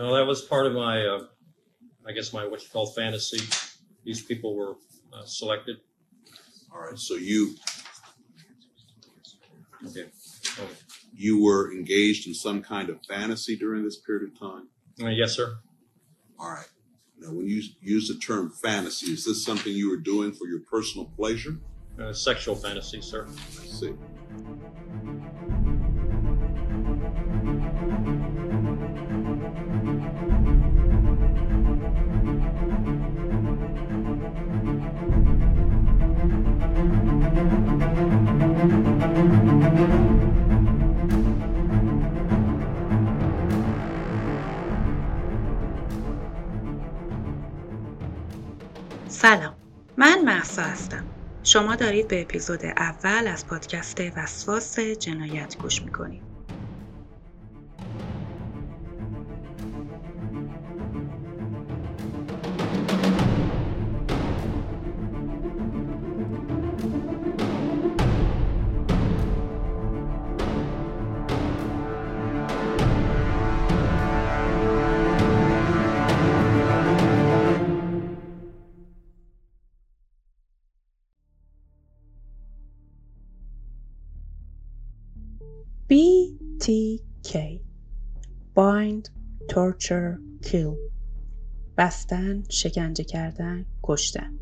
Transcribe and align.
No, 0.00 0.14
that 0.14 0.24
was 0.24 0.40
part 0.40 0.66
of 0.66 0.72
my, 0.72 1.04
uh, 1.04 1.26
I 2.08 2.12
guess 2.12 2.32
my 2.32 2.46
what 2.46 2.62
you 2.62 2.68
call 2.72 2.86
fantasy. 2.86 3.46
These 4.02 4.22
people 4.22 4.56
were 4.56 4.76
uh, 5.12 5.26
selected. 5.26 5.76
All 6.72 6.80
right, 6.80 6.98
so 6.98 7.16
you, 7.16 7.54
Okay. 9.86 10.06
You 11.14 11.42
were 11.42 11.70
engaged 11.70 12.26
in 12.26 12.32
some 12.32 12.62
kind 12.62 12.88
of 12.88 13.04
fantasy 13.04 13.56
during 13.56 13.84
this 13.84 13.98
period 13.98 14.30
of 14.32 14.40
time? 14.40 14.68
uh, 15.02 15.08
yes, 15.08 15.36
sir. 15.36 15.58
All 16.38 16.48
right. 16.48 16.68
Now, 17.18 17.32
when 17.32 17.46
you 17.46 17.62
use 17.82 18.08
the 18.08 18.14
term 18.14 18.50
fantasy, 18.50 19.12
is 19.12 19.26
this 19.26 19.44
something 19.44 19.70
you 19.70 19.90
were 19.90 19.98
doing 19.98 20.32
for 20.32 20.46
your 20.46 20.60
personal 20.60 21.12
pleasure? 21.14 21.58
Uh, 22.00 22.14
sexual 22.14 22.54
fantasy, 22.54 23.02
sir. 23.02 23.26
I 23.28 23.66
see. 23.66 23.92
سلام. 49.10 49.58
من 49.98 50.22
محسا 50.24 50.62
هستم. 50.62 51.08
شما 51.44 51.76
دارید 51.76 52.08
به 52.08 52.22
اپیزود 52.22 52.66
اول 52.66 53.28
از 53.28 53.46
پادکست 53.46 53.98
وسواس 54.16 54.80
جنایت 54.80 55.56
گوش 55.58 55.86
می‌کنید. 55.86 56.29
BTK 86.70 87.60
Bind, 88.56 89.10
Torture, 89.48 90.18
Kill 90.42 90.76
بستن، 91.78 92.42
شکنجه 92.48 93.04
کردن، 93.04 93.66
کشتن 93.82 94.38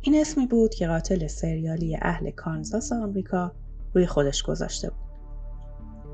این 0.00 0.20
اسمی 0.20 0.46
بود 0.46 0.74
که 0.74 0.86
قاتل 0.86 1.26
سریالی 1.26 1.98
اهل 2.02 2.30
کانزاس 2.30 2.92
آمریکا 2.92 3.52
روی 3.94 4.06
خودش 4.06 4.42
گذاشته 4.42 4.90
بود. 4.90 4.98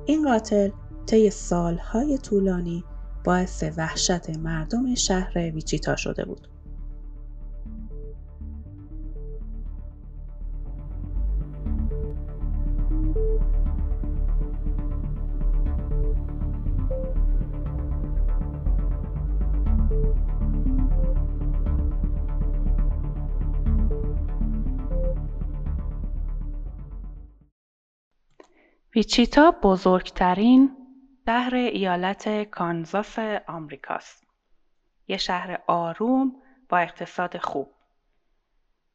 این 0.07 0.25
قاتل 0.25 0.71
طی 1.07 1.31
سالهای 1.31 2.19
طولانی 2.19 2.85
باعث 3.25 3.65
وحشت 3.77 4.31
مردم 4.31 4.95
شهر 4.95 5.39
ویچیتا 5.39 5.97
شده 5.97 6.25
بود. 6.25 6.50
ویچیتا 29.01 29.51
بزرگترین 29.51 30.77
شهر 31.27 31.55
ایالت 31.55 32.51
کانزاس 32.51 33.19
آمریکاست. 33.47 34.27
یه 35.09 35.17
شهر 35.17 35.63
آروم 35.67 36.33
با 36.69 36.79
اقتصاد 36.79 37.39
خوب. 37.39 37.75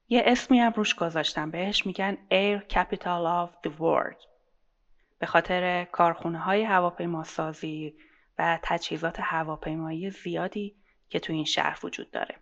یه 0.09 0.23
اسمی 0.25 0.59
هم 0.59 0.71
روش 0.71 0.95
گذاشتن 0.95 1.51
بهش 1.51 1.85
میگن 1.85 2.17
Air 2.31 2.73
Capital 2.73 3.47
of 3.47 3.67
the 3.67 3.71
World. 3.79 4.27
به 5.19 5.25
خاطر 5.25 5.85
کارخونه 5.85 6.39
های 6.39 6.63
هواپیماسازی 6.63 7.95
و 8.39 8.59
تجهیزات 8.63 9.17
هواپیمایی 9.19 10.11
زیادی 10.11 10.75
که 11.09 11.19
تو 11.19 11.33
این 11.33 11.45
شهر 11.45 11.79
وجود 11.83 12.11
داره. 12.11 12.35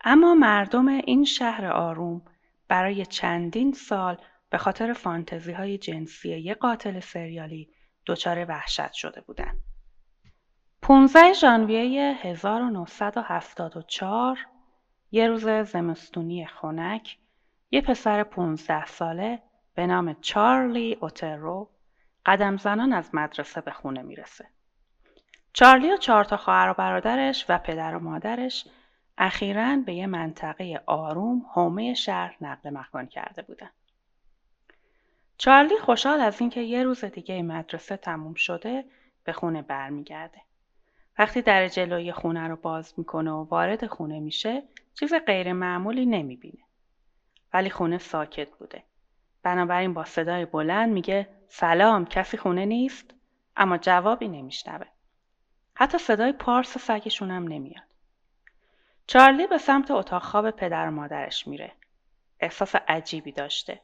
اما 0.00 0.34
مردم 0.34 0.88
این 0.88 1.24
شهر 1.24 1.66
آروم 1.66 2.22
برای 2.68 3.06
چندین 3.06 3.72
سال 3.72 4.18
به 4.50 4.58
خاطر 4.58 4.92
فانتزی 4.92 5.52
های 5.52 5.78
جنسی 5.78 6.28
یک 6.28 6.58
قاتل 6.58 7.00
سریالی 7.00 7.68
دچار 8.06 8.46
وحشت 8.48 8.92
شده 8.92 9.20
بودند. 9.20 9.58
15 10.82 11.32
ژانویه 11.32 12.16
1974 12.22 14.38
یه 15.10 15.28
روز 15.28 15.48
زمستونی 15.48 16.46
خنک 16.46 17.18
یه 17.70 17.80
پسر 17.80 18.22
15 18.22 18.86
ساله 18.86 19.42
به 19.74 19.86
نام 19.86 20.16
چارلی 20.20 20.98
اوترو 21.00 21.70
قدم 22.26 22.56
زنان 22.56 22.92
از 22.92 23.14
مدرسه 23.14 23.60
به 23.60 23.70
خونه 23.70 24.02
می‌رسه. 24.02 24.46
چارلی 25.52 25.92
و 25.92 25.96
چهار 25.96 26.24
تا 26.24 26.36
خواهر 26.36 26.70
و 26.70 26.74
برادرش 26.74 27.46
و 27.48 27.58
پدر 27.58 27.94
و 27.94 27.98
مادرش 27.98 28.66
اخیراً 29.18 29.76
به 29.86 29.94
یه 29.94 30.06
منطقه 30.06 30.82
آروم 30.86 31.46
حومه 31.52 31.94
شهر 31.94 32.36
نقل 32.40 32.70
مکان 32.70 33.06
کرده 33.06 33.42
بودن. 33.42 33.70
چارلی 35.38 35.78
خوشحال 35.78 36.20
از 36.20 36.40
اینکه 36.40 36.60
یه 36.60 36.82
روز 36.82 37.04
دیگه 37.04 37.42
مدرسه 37.42 37.96
تموم 37.96 38.34
شده 38.34 38.84
به 39.24 39.32
خونه 39.32 39.62
برمیگرده. 39.62 40.40
وقتی 41.18 41.42
در 41.42 41.68
جلوی 41.68 42.12
خونه 42.12 42.48
رو 42.48 42.56
باز 42.56 42.94
می‌کنه 42.96 43.30
و 43.30 43.44
وارد 43.44 43.86
خونه 43.86 44.20
میشه 44.20 44.62
چیز 44.94 45.14
غیر 45.14 45.52
معمولی 45.52 46.06
نمی‌بینه. 46.06 46.62
ولی 47.52 47.70
خونه 47.70 47.98
ساکت 47.98 48.50
بوده. 48.50 48.82
بنابراین 49.42 49.94
با 49.94 50.04
صدای 50.04 50.44
بلند 50.44 50.92
میگه 50.92 51.28
سلام 51.48 52.06
کسی 52.06 52.36
خونه 52.36 52.64
نیست؟ 52.64 53.14
اما 53.56 53.78
جوابی 53.78 54.28
نمیشنوه. 54.28 54.86
حتی 55.74 55.98
صدای 55.98 56.32
پارس 56.32 56.78
سگشون 56.78 57.30
هم 57.30 57.48
نمیاد. 57.48 57.84
چارلی 59.06 59.46
به 59.46 59.58
سمت 59.58 59.90
اتاق 59.90 60.22
خواب 60.22 60.50
پدر 60.50 60.88
و 60.88 60.90
مادرش 60.90 61.46
میره. 61.46 61.72
احساس 62.40 62.74
عجیبی 62.74 63.32
داشته. 63.32 63.80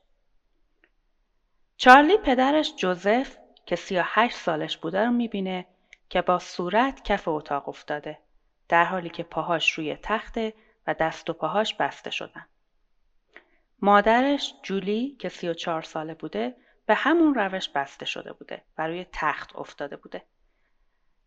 چارلی 1.77 2.19
پدرش 2.19 2.77
جوزف 2.77 3.37
که 3.67 3.77
38 3.77 4.37
سالش 4.37 4.77
بوده 4.77 5.05
رو 5.05 5.11
می‌بینه 5.11 5.67
که 6.09 6.23
با 6.23 6.39
صورت 6.39 7.05
کف 7.05 7.29
اتاق 7.29 7.69
افتاده 7.69 8.19
در 8.69 8.85
حالی 8.85 9.09
که 9.09 9.23
پاهاش 9.23 9.73
روی 9.73 9.97
تخته 9.97 10.55
و 10.87 10.95
دست 10.95 11.31
و 11.31 11.33
پاهاش 11.33 11.75
بسته 11.75 12.11
شدن. 12.11 12.47
مادرش 13.83 14.55
جولی 14.63 15.17
که 15.19 15.29
34 15.29 15.83
ساله 15.83 16.15
بوده 16.15 16.57
به 16.87 16.95
همون 16.95 17.35
روش 17.35 17.69
بسته 17.69 18.07
شده 18.07 18.33
بوده 18.33 18.63
و 18.79 18.87
روی 18.87 19.07
تخت 19.13 19.57
افتاده 19.57 19.97
بوده. 19.97 20.23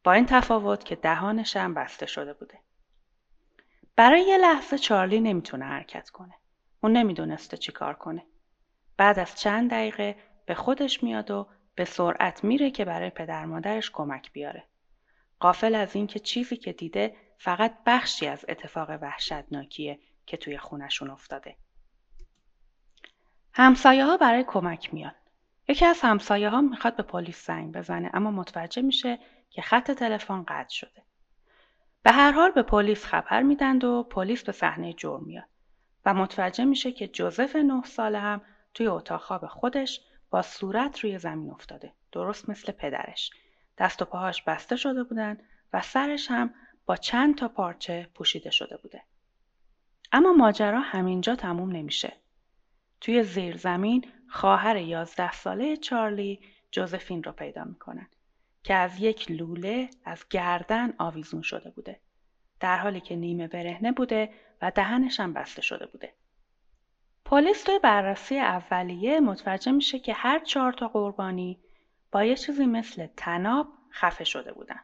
با 0.04 0.14
این 0.14 0.26
تفاوت 0.26 0.84
که 0.84 0.96
دهانش 0.96 1.58
هم 1.58 1.74
بسته 1.74 2.06
شده 2.06 2.34
بوده. 2.34 2.60
برای 3.96 4.22
یه 4.22 4.38
لحظه 4.38 4.78
چارلی 4.78 5.20
نمی‌تونه 5.20 5.66
حرکت 5.66 6.10
کنه. 6.10 6.34
اون 6.84 6.92
نمی‌دونسته 6.92 7.58
چی 7.58 7.72
کار 7.72 7.94
کنه. 7.94 8.24
بعد 8.98 9.20
از 9.20 9.36
چند 9.36 9.72
دقیقه 9.72 10.16
به 10.48 10.56
خودش 10.56 11.04
میاد 11.04 11.32
و 11.32 11.48
به 11.76 11.86
سرعت 11.86 12.44
میره 12.44 12.72
که 12.72 12.86
برای 12.86 13.10
پدر 13.10 13.46
مادرش 13.46 13.92
کمک 13.92 14.32
بیاره. 14.32 14.64
قافل 15.40 15.76
از 15.76 15.96
اینکه 15.96 16.20
چیزی 16.20 16.58
که 16.58 16.74
دیده 16.74 17.16
فقط 17.38 17.78
بخشی 17.86 18.28
از 18.28 18.46
اتفاق 18.50 18.90
وحشتناکیه 18.90 20.00
که 20.26 20.38
توی 20.38 20.58
خونشون 20.58 21.10
افتاده. 21.10 21.56
همسایه 23.54 24.06
ها 24.06 24.18
برای 24.18 24.44
کمک 24.48 24.94
میان. 24.94 25.16
یکی 25.68 25.86
از 25.86 26.02
همسایه 26.02 26.50
ها 26.50 26.62
می‌خواد 26.62 26.96
به 26.96 27.04
پلیس 27.04 27.48
زنگ 27.48 27.74
بزنه 27.74 28.12
اما 28.14 28.32
متوجه 28.32 28.82
میشه 28.82 29.20
که 29.50 29.62
خط 29.62 29.92
تلفن 29.92 30.44
قطع 30.48 30.74
شده. 30.74 31.04
به 32.04 32.12
هر 32.12 32.32
حال 32.32 32.52
به 32.52 32.64
پلیس 32.64 33.06
خبر 33.06 33.42
میدند 33.42 33.84
و 33.84 34.04
پلیس 34.04 34.44
به 34.44 34.52
صحنه 34.52 34.94
جرم 34.94 35.24
میاد 35.24 35.48
و 36.06 36.14
متوجه 36.14 36.66
میشه 36.66 36.92
که 36.92 37.08
جوزف 37.08 37.56
نه 37.56 37.84
ساله 37.84 38.20
هم 38.20 38.42
توی 38.74 38.88
اتاق 38.88 39.22
خواب 39.22 39.48
خودش 39.48 40.02
با 40.30 40.42
صورت 40.42 41.00
روی 41.00 41.20
زمین 41.20 41.52
افتاده 41.52 41.94
درست 42.12 42.50
مثل 42.50 42.72
پدرش 42.72 43.32
دست 43.78 44.02
و 44.02 44.06
پاهاش 44.06 44.42
بسته 44.42 44.76
شده 44.76 45.04
بودن 45.04 45.38
و 45.74 45.82
سرش 45.82 46.32
هم 46.32 46.54
با 46.86 46.96
چند 46.96 47.38
تا 47.38 47.48
پارچه 47.48 48.10
پوشیده 48.16 48.52
شده 48.52 48.78
بوده 48.78 49.04
اما 50.12 50.34
ماجرا 50.34 50.80
همینجا 50.80 51.36
تموم 51.36 51.72
نمیشه 51.72 52.14
توی 53.02 53.24
زیر 53.24 53.58
زمین 53.58 54.06
خواهر 54.30 54.76
یازده 54.76 55.32
ساله 55.32 55.78
چارلی 55.78 56.40
جوزفین 56.72 57.24
رو 57.24 57.32
پیدا 57.32 57.64
می‌کنن 57.64 58.08
که 58.64 58.74
از 58.74 59.00
یک 59.00 59.32
لوله 59.32 59.90
از 60.06 60.26
گردن 60.30 60.94
آویزون 60.98 61.42
شده 61.42 61.70
بوده. 61.70 62.00
در 62.60 62.78
حالی 62.78 63.02
که 63.02 63.16
نیمه 63.16 63.48
برهنه 63.48 63.92
بوده 63.92 64.34
و 64.62 64.72
دهنش 64.72 65.20
هم 65.20 65.34
بسته 65.34 65.62
شده 65.62 65.86
بوده. 65.86 66.14
پلیس 67.30 67.64
توی 67.64 67.80
بررسی 67.80 68.40
اولیه 68.40 69.20
متوجه 69.20 69.72
میشه 69.72 70.00
که 70.00 70.14
هر 70.14 70.40
چهار 70.40 70.74
تا 70.74 70.88
قربانی 70.88 71.60
با 72.12 72.24
یه 72.24 72.36
چیزی 72.36 72.66
مثل 72.66 73.08
تناب 73.18 73.68
خفه 73.92 74.24
شده 74.24 74.54
بودن. 74.54 74.80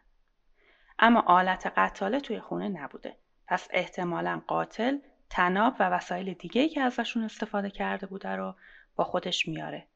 اما 1.00 1.22
آلت 1.22 1.74
قتاله 1.78 2.20
توی 2.20 2.40
خونه 2.40 2.70
نبوده. 2.70 3.18
پس 3.48 3.68
احتمالا 3.72 4.42
قاتل 4.48 4.98
تناب 5.30 5.76
و 5.80 5.90
وسایل 5.90 6.34
دیگه 6.34 6.70
که 6.70 6.82
ازشون 6.82 7.24
استفاده 7.24 7.70
کرده 7.70 8.08
بوده 8.08 8.30
رو 8.30 8.56
با 8.96 9.04
خودش 9.04 9.48
میاره 9.48 9.88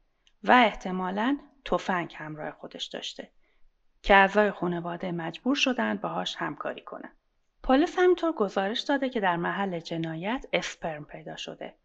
و 0.44 0.52
احتمالا 0.52 1.38
تفنگ 1.66 2.16
همراه 2.18 2.52
خودش 2.52 2.86
داشته 2.86 3.32
که 4.02 4.16
اعضای 4.16 4.52
خانواده 4.52 5.12
مجبور 5.12 5.56
شدن 5.56 5.98
باهاش 5.98 6.36
همکاری 6.36 6.82
کنن. 6.82 7.12
پلیس 7.64 8.00
همینطور 8.00 8.32
گزارش 8.32 8.80
داده 8.80 9.10
که 9.10 9.20
در 9.20 9.36
محل 9.36 9.80
جنایت 9.80 10.46
اسپرم 10.54 11.06
پیدا 11.06 11.36
شده 11.36 11.76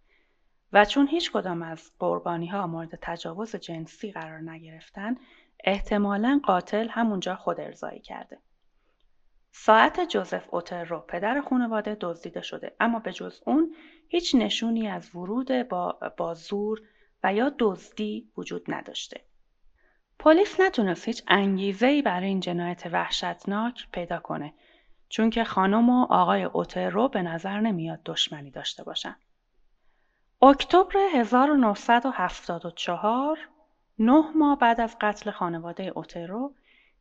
و 0.72 0.84
چون 0.84 1.08
هیچ 1.08 1.32
کدام 1.32 1.62
از 1.62 1.90
قربانی 1.98 2.46
ها 2.46 2.66
مورد 2.66 2.98
تجاوز 3.02 3.56
جنسی 3.56 4.12
قرار 4.12 4.40
نگرفتن 4.40 5.16
احتمالا 5.64 6.40
قاتل 6.44 6.88
همونجا 6.88 7.36
خود 7.36 7.60
ارزایی 7.60 8.00
کرده. 8.00 8.38
ساعت 9.52 10.08
جوزف 10.08 10.54
اوترو 10.54 11.00
پدر 11.00 11.40
خانواده 11.40 11.96
دزدیده 12.00 12.42
شده 12.42 12.76
اما 12.80 12.98
به 12.98 13.12
جز 13.12 13.42
اون 13.46 13.74
هیچ 14.08 14.34
نشونی 14.34 14.88
از 14.88 15.16
ورود 15.16 15.52
با, 15.68 15.98
با 16.16 16.34
زور 16.34 16.80
و 17.24 17.34
یا 17.34 17.54
دزدی 17.58 18.30
وجود 18.36 18.64
نداشته. 18.68 19.20
پلیس 20.18 20.60
نتونست 20.60 21.08
هیچ 21.08 21.22
انگیزه‌ای 21.28 22.02
برای 22.02 22.28
این 22.28 22.40
جنایت 22.40 22.86
وحشتناک 22.86 23.88
پیدا 23.92 24.18
کنه 24.18 24.54
چون 25.08 25.30
که 25.30 25.44
خانم 25.44 25.90
و 25.90 26.06
آقای 26.10 26.42
اوترو 26.42 27.08
به 27.08 27.22
نظر 27.22 27.60
نمیاد 27.60 28.00
دشمنی 28.04 28.50
داشته 28.50 28.84
باشن. 28.84 29.16
اکتبر 30.44 30.98
1974 31.14 33.38
نه 33.98 34.30
ماه 34.36 34.58
بعد 34.58 34.80
از 34.80 34.96
قتل 35.00 35.30
خانواده 35.30 35.84
اوترو 35.84 36.54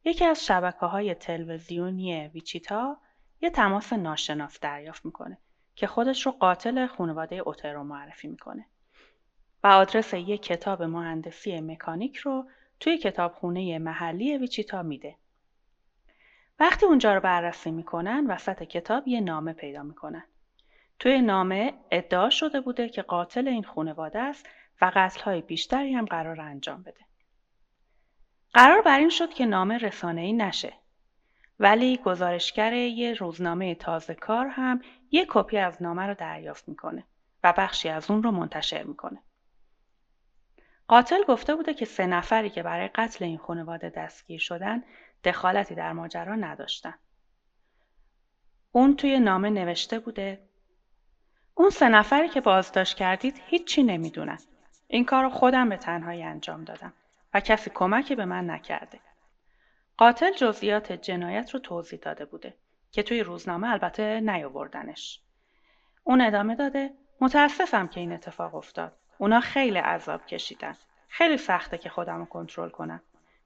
یکی 0.05 0.25
از 0.25 0.45
شبکه 0.45 0.85
های 0.85 1.15
تلویزیونی 1.15 2.27
ویچیتا 2.27 2.97
یه 3.41 3.49
تماس 3.49 3.93
ناشناس 3.93 4.59
دریافت 4.59 5.05
می‌کنه 5.05 5.37
که 5.75 5.87
خودش 5.87 6.25
رو 6.25 6.31
قاتل 6.31 6.87
خانواده 6.87 7.35
اوترو 7.35 7.83
معرفی 7.83 8.27
می‌کنه 8.27 8.65
و 9.63 9.67
آدرس 9.67 10.13
یک 10.13 10.43
کتاب 10.43 10.83
مهندسی 10.83 11.61
مکانیک 11.61 12.17
رو 12.17 12.45
توی 12.79 12.97
کتابخونه 12.97 13.79
محلی 13.79 14.37
ویچیتا 14.37 14.83
میده. 14.83 15.15
وقتی 16.59 16.85
اونجا 16.85 17.13
رو 17.13 17.21
بررسی 17.21 17.71
می‌کنن 17.71 18.27
وسط 18.27 18.63
کتاب 18.63 19.07
یه 19.07 19.21
نامه 19.21 19.53
پیدا 19.53 19.83
می‌کنن. 19.83 20.23
توی 21.01 21.21
نامه 21.21 21.73
ادعا 21.91 22.29
شده 22.29 22.61
بوده 22.61 22.89
که 22.89 23.01
قاتل 23.01 23.47
این 23.47 23.63
خانواده 23.63 24.19
است 24.19 24.45
و 24.81 24.91
قتلهای 24.95 25.41
بیشتری 25.41 25.93
هم 25.93 26.05
قرار 26.05 26.41
انجام 26.41 26.83
بده. 26.83 27.05
قرار 28.53 28.81
بر 28.81 28.99
این 28.99 29.09
شد 29.09 29.33
که 29.33 29.45
نامه 29.45 29.77
رسانه‌ای 29.77 30.33
نشه. 30.33 30.73
ولی 31.59 31.97
گزارشگر 31.97 32.73
یه 32.73 33.13
روزنامه 33.13 33.75
تازه 33.75 34.13
کار 34.13 34.47
هم 34.47 34.81
یه 35.11 35.25
کپی 35.29 35.57
از 35.57 35.81
نامه 35.83 36.01
رو 36.07 36.13
دریافت 36.13 36.69
می‌کنه 36.69 37.03
و 37.43 37.53
بخشی 37.57 37.89
از 37.89 38.11
اون 38.11 38.23
رو 38.23 38.31
منتشر 38.31 38.83
می‌کنه. 38.83 39.23
قاتل 40.87 41.23
گفته 41.27 41.55
بوده 41.55 41.73
که 41.73 41.85
سه 41.85 42.05
نفری 42.05 42.49
که 42.49 42.63
برای 42.63 42.87
قتل 42.87 43.25
این 43.25 43.37
خانواده 43.37 43.89
دستگیر 43.89 44.39
شدن 44.39 44.83
دخالتی 45.23 45.75
در 45.75 45.93
ماجرا 45.93 46.35
نداشتن. 46.35 46.93
اون 48.71 48.95
توی 48.95 49.19
نامه 49.19 49.49
نوشته 49.49 49.99
بوده 49.99 50.50
اون 51.61 51.69
سه 51.69 51.89
نفری 51.89 52.29
که 52.29 52.41
بازداشت 52.41 52.97
کردید 52.97 53.41
هیچی 53.45 53.83
نمی‌دونن. 53.83 54.37
این 54.87 55.05
کار 55.05 55.23
رو 55.23 55.29
خودم 55.29 55.69
به 55.69 55.77
تنهایی 55.77 56.23
انجام 56.23 56.63
دادم 56.63 56.93
و 57.33 57.39
کسی 57.39 57.71
کمکی 57.73 58.15
به 58.15 58.25
من 58.25 58.49
نکرده. 58.49 58.99
قاتل 59.97 60.31
جزئیات 60.31 60.91
جنایت 60.91 61.51
رو 61.51 61.59
توضیح 61.59 61.99
داده 61.99 62.25
بوده 62.25 62.53
که 62.91 63.03
توی 63.03 63.23
روزنامه 63.23 63.69
البته 63.69 64.19
نیاوردنش. 64.19 65.21
اون 66.03 66.21
ادامه 66.21 66.55
داده 66.55 66.89
متاسفم 67.21 67.87
که 67.87 67.99
این 67.99 68.11
اتفاق 68.11 68.55
افتاد. 68.55 68.97
اونا 69.17 69.39
خیلی 69.39 69.79
عذاب 69.79 70.25
کشیدن. 70.25 70.75
خیلی 71.07 71.37
سخته 71.37 71.77
که 71.77 71.89
خودم 71.89 72.17
رو 72.17 72.25
کنترل 72.25 72.69
کنم. 72.69 73.01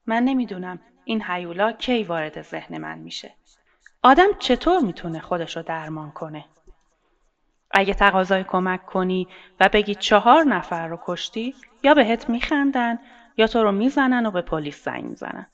من 0.05 0.23
نمی‌دونم 0.23 0.79
این 1.03 1.21
حیولا 1.21 1.71
کی 1.71 2.03
وارد 2.03 2.41
ذهن 2.41 2.77
من 2.77 2.97
میشه. 2.97 3.33
آدم 4.03 4.27
چطور 4.39 4.79
می‌تونه 4.79 5.19
خودش 5.19 5.57
رو 5.57 5.63
درمان 5.63 6.11
کنه؟ 6.11 6.45
اگه 7.77 7.93
تقاضای 7.93 8.43
کمک 8.43 8.85
کنی 8.85 9.27
و 9.59 9.69
بگی 9.73 9.95
چهار 9.95 10.43
نفر 10.43 10.87
رو 10.87 10.99
کشتی 11.05 11.55
یا 11.83 11.93
بهت 11.93 12.29
میخندن 12.29 12.99
یا 13.37 13.47
تو 13.47 13.63
رو 13.63 13.71
می‌زنن 13.71 14.25
و 14.25 14.31
به 14.31 14.41
پلیس 14.41 14.85
زنگ 14.85 15.03
می‌زنن. 15.03 15.47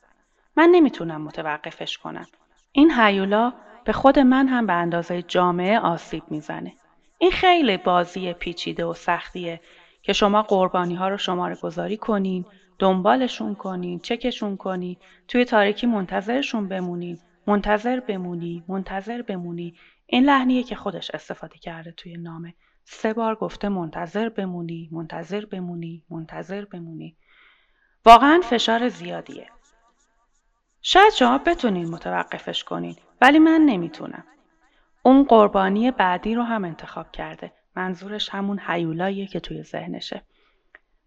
من 0.55 0.69
نمی‌تونم 0.71 1.21
متوقفش 1.21 1.97
کنم. 1.97 2.25
این 2.71 2.91
حیولا 2.91 3.53
به 3.83 3.93
خود 3.93 4.19
من 4.19 4.47
هم 4.47 4.67
به 4.67 4.73
اندازه 4.73 5.21
جامعه 5.21 5.79
آسیب 5.79 6.23
می‌زنه. 6.27 6.73
این 7.17 7.31
خیلی 7.31 7.77
بازی 7.77 8.33
پیچیده 8.33 8.85
و 8.85 8.93
سختیه 8.93 9.61
که 10.01 10.13
شما 10.13 10.41
قربانی 10.41 10.95
ها 10.95 11.07
رو 11.07 11.17
شماره 11.17 11.55
گذاری 11.55 11.97
کنین، 11.97 12.45
دنبالشون 12.79 13.55
کنین، 13.55 13.99
چکشون 13.99 14.57
کنین، 14.57 14.97
توی 15.27 15.45
تاریکی 15.45 15.87
منتظرشون 15.87 16.67
بمونین، 16.67 17.17
منتظر 17.47 17.99
بمونی، 17.99 18.63
منتظر 18.67 19.21
بمونی. 19.21 19.73
این 20.13 20.23
لحنیه 20.23 20.63
که 20.63 20.75
خودش 20.75 21.11
استفاده 21.11 21.57
کرده 21.57 21.91
توی 21.91 22.17
نامه. 22.17 22.53
سه 22.83 23.13
بار 23.13 23.35
گفته 23.35 23.69
منتظر 23.69 24.29
بمونی، 24.29 24.89
منتظر 24.91 25.45
بمونی، 25.45 26.03
منتظر 26.09 26.65
بمونی. 26.65 27.15
واقعا 28.05 28.41
فشار 28.43 28.89
زیادیه. 28.89 29.47
شاید 30.81 31.13
شما 31.13 31.37
بتونین 31.37 31.89
متوقفش 31.89 32.63
کنین 32.63 32.95
ولی 33.21 33.39
من 33.39 33.61
نمی‌تونم. 33.61 34.23
اون 35.03 35.23
قربانی 35.23 35.91
بعدی 35.91 36.35
رو 36.35 36.43
هم 36.43 36.65
انتخاب 36.65 37.11
کرده. 37.11 37.51
منظورش 37.75 38.29
همون 38.29 38.59
حیولاییه 38.59 39.27
که 39.27 39.39
توی 39.39 39.63
ذهنشه. 39.63 40.21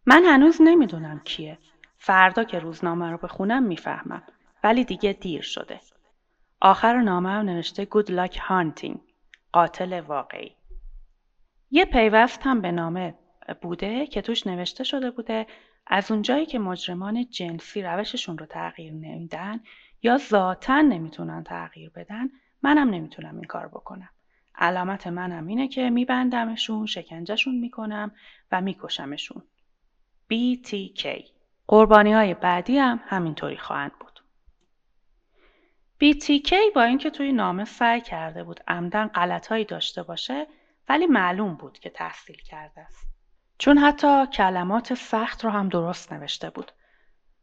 من 0.06 0.24
هنوز 0.24 0.58
نمی‌دونم 0.60 1.20
کیه. 1.24 1.58
فردا 1.98 2.44
که 2.44 2.58
روزنامه 2.58 3.10
رو 3.10 3.18
بخونم 3.18 3.62
می‌فهمم. 3.62 4.22
ولی 4.64 4.84
دیگه 4.84 5.12
دیر 5.12 5.42
شده. 5.42 5.80
آخر 6.60 7.00
نامه 7.00 7.30
هم 7.30 7.46
نوشته 7.46 7.84
Good 7.84 8.08
luck 8.08 8.36
hunting. 8.36 8.98
قاتل 9.52 10.00
واقعی. 10.00 10.56
یه 11.70 11.84
پیوست 11.84 12.40
هم 12.42 12.60
به 12.60 12.72
نامه 12.72 13.14
بوده 13.62 14.06
که 14.06 14.22
توش 14.22 14.46
نوشته 14.46 14.84
شده 14.84 15.10
بوده 15.10 15.46
از 15.86 16.10
اونجایی 16.10 16.46
که 16.46 16.58
مجرمان 16.58 17.30
جنسی 17.30 17.82
روششون 17.82 18.38
رو 18.38 18.46
تغییر 18.46 18.92
نمیدن 18.92 19.60
یا 20.02 20.16
ذاتا 20.16 20.80
نمی‌تونن 20.80 21.44
تغییر 21.44 21.90
بدن 21.90 22.30
منم 22.62 22.90
نمی‌تونم 22.90 23.34
این 23.34 23.44
کار 23.44 23.68
بکنم. 23.68 24.08
علامت 24.54 25.06
منم 25.06 25.46
اینه 25.46 25.68
که 25.68 25.90
میبندمشون، 25.90 26.86
شکنجهشون 26.86 27.54
می‌کنم 27.54 28.12
و 28.52 28.60
میکشمشون. 28.60 29.42
BTK 30.32 31.08
قربانی 31.66 32.12
های 32.12 32.34
بعدی 32.34 32.78
هم 32.78 33.00
همینطوری 33.06 33.56
خواهند 33.56 33.92
بود. 34.00 34.13
BTK 36.04 36.54
با 36.74 36.82
اینکه 36.82 37.10
توی 37.10 37.32
نامه 37.32 37.64
سعی 37.64 38.00
کرده 38.00 38.44
بود 38.44 38.60
عمدن 38.68 39.06
غلطهایی 39.06 39.64
داشته 39.64 40.02
باشه 40.02 40.46
ولی 40.88 41.06
معلوم 41.06 41.54
بود 41.54 41.78
که 41.78 41.90
تحصیل 41.90 42.36
کرده 42.36 42.80
است. 42.80 43.08
چون 43.58 43.78
حتی 43.78 44.26
کلمات 44.26 44.94
سخت 44.94 45.44
رو 45.44 45.50
هم 45.50 45.68
درست 45.68 46.12
نوشته 46.12 46.50
بود 46.50 46.72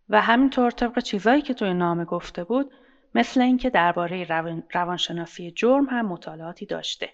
و 0.10 0.22
همینطور 0.22 0.72
طبق 0.72 1.00
چیزایی 1.00 1.42
که 1.42 1.54
توی 1.54 1.74
نامه 1.74 2.06
گفته 2.06 2.44
بود 2.44 2.72
مثل 3.16 3.42
اینکه 3.42 3.70
درباره 3.70 4.28
روانشناسی 4.74 5.52
جرم 5.52 5.86
هم 5.86 6.06
مطالعاتی 6.06 6.66
داشته. 6.66 7.10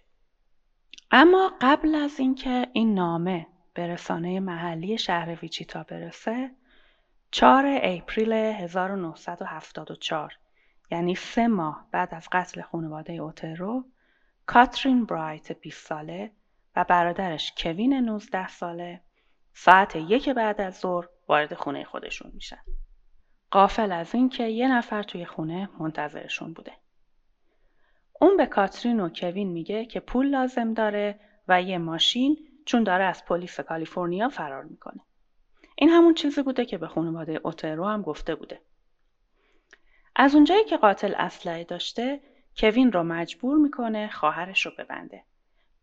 اما 1.12 1.52
قبل 1.62 1.96
از 1.96 2.20
اینکه 2.20 2.68
این 2.74 2.94
نامه 2.94 3.48
به 3.74 3.88
رسانه 3.88 4.40
محلی 4.40 4.98
شهر 4.98 5.38
ویچیتا 5.42 5.84
برسه 5.84 6.52
4 7.32 7.80
اپریل 7.82 8.34
1974 8.34 10.34
یعنی 10.92 11.16
سه 11.16 11.48
ماه 11.48 11.88
بعد 11.92 12.16
از 12.16 12.28
قتل 12.32 12.62
خانواده 12.62 13.14
اوترو 13.14 13.86
کاترین 14.46 15.06
برایت 15.06 15.52
20 15.52 15.88
ساله 15.88 16.32
و 16.76 16.84
برادرش 16.84 17.54
کوین 17.58 17.94
19 17.94 18.48
ساله 18.48 19.02
ساعت 19.54 19.96
یک 19.96 20.30
بعد 20.30 20.62
از 20.62 20.80
ظهر 20.80 21.08
وارد 21.28 21.54
خونه 21.54 21.84
خودشون 21.84 22.32
میشن. 22.34 22.62
قافل 23.52 23.92
از 23.92 24.16
اینکه 24.16 24.44
یه 24.44 24.68
نفر 24.68 25.04
توی 25.04 25.26
خونه 25.26 25.70
منتظرشون 25.80 26.54
بوده. 26.54 26.72
اون 28.22 28.38
به 28.38 28.46
کاترین 28.46 29.00
و 29.00 29.10
کوین 29.10 29.48
میگه 29.48 29.86
که 29.86 30.00
پول 30.00 30.28
لازم 30.30 30.74
داره 30.74 31.20
و 31.48 31.62
یه 31.62 31.78
ماشین 31.78 32.38
چون 32.66 32.84
داره 32.84 33.04
از 33.04 33.26
پلیس 33.26 33.60
کالیفرنیا 33.60 34.30
فرار 34.30 34.64
می‌کنه. 34.64 35.02
این 35.76 35.90
همون 35.90 36.14
چیزی 36.14 36.42
بوده 36.42 36.66
که 36.66 36.78
به 36.78 36.88
خانواده 36.88 37.40
اوترو 37.44 37.86
هم 37.86 38.02
گفته 38.02 38.36
بوده. 38.36 38.62
از 40.20 40.36
اونجایی 40.36 40.64
که 40.64 40.78
قاتل 40.78 41.14
اسلحه 41.18 41.64
داشته 41.64 42.20
کوین 42.58 42.92
رو 42.92 43.04
مجبور 43.04 43.58
می‌کنه 43.58 44.10
خواهرش 44.10 44.66
رو 44.66 44.72
ببنده. 44.78 45.24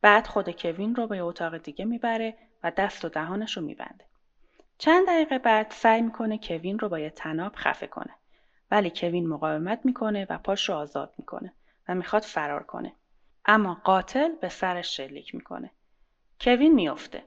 بعد 0.02 0.26
خود 0.26 0.50
کوین 0.50 0.94
رو 0.94 1.06
به 1.06 1.20
اتاق 1.20 1.58
دیگه 1.58 1.84
می‌بره 1.84 2.34
و 2.62 2.70
دست 2.70 3.04
و 3.04 3.08
دهانش 3.08 3.56
رو 3.56 3.62
میبنده. 3.62 4.04
چند 4.78 5.06
دقیقه 5.06 5.38
بعد 5.38 5.70
سعی 5.70 6.02
می‌کنه 6.02 6.38
کوین 6.38 6.78
رو 6.78 6.88
با 6.88 6.98
یه 6.98 7.10
تناب 7.10 7.52
خفه 7.56 7.86
کنه. 7.86 8.14
ولی 8.70 8.92
کوین 8.96 9.28
مقاومت 9.28 9.80
می‌کنه 9.84 10.26
و 10.30 10.38
پاش 10.38 10.68
رو 10.68 10.74
آزاد 10.74 11.14
می‌کنه 11.18 11.52
و 11.88 11.94
می‌خواد 11.94 12.22
فرار 12.22 12.62
کنه. 12.62 12.92
اما 13.46 13.80
قاتل 13.84 14.32
به 14.40 14.48
سرش 14.48 14.96
شلیک 14.96 15.34
می‌کنه. 15.34 15.70
کوین 16.40 16.74
میافته. 16.74 17.22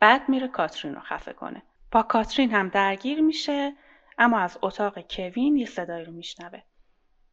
بعد 0.00 0.28
میره 0.28 0.48
کاترین 0.48 0.94
رو 0.94 1.00
خفه 1.00 1.32
کنه. 1.32 1.62
با 1.92 2.02
کاترین 2.02 2.50
هم 2.50 2.68
درگیر 2.68 3.20
میشه 3.20 3.72
اما 4.22 4.38
از 4.38 4.58
اتاق 4.62 4.98
کوین 5.10 5.56
یه 5.56 5.66
صدایی 5.66 6.04
رو 6.04 6.12
میشنوه. 6.12 6.60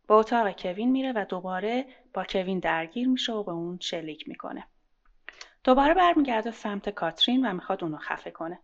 به 0.08 0.14
اتاق 0.14 0.52
کوین 0.52 0.92
میره 0.92 1.12
و 1.16 1.26
دوباره 1.30 1.86
با 2.14 2.24
کوین 2.24 2.60
درگیر 2.60 3.08
میشه 3.08 3.34
و 3.34 3.44
به 3.44 3.52
اون 3.52 3.80
شلیک 3.82 4.28
می‌کنه. 4.28 4.68
دوباره 5.64 5.94
برمیگرده 5.94 6.52
سمت 6.52 6.90
کاترین 6.90 7.46
و 7.46 7.54
می‌خواد 7.54 7.84
اونو 7.84 7.98
خفه 7.98 8.32
کنه. 8.32 8.60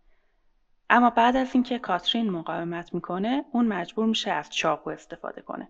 اما 0.90 1.10
بعد 1.10 1.36
از 1.36 1.54
اینکه 1.54 1.78
کاترین 1.78 2.30
مقاومت 2.30 2.94
می‌کنه 2.94 3.44
اون 3.52 3.66
مجبور 3.66 4.06
میشه 4.06 4.30
از 4.30 4.50
چاقو 4.50 4.90
استفاده 4.90 5.42
کنه. 5.42 5.68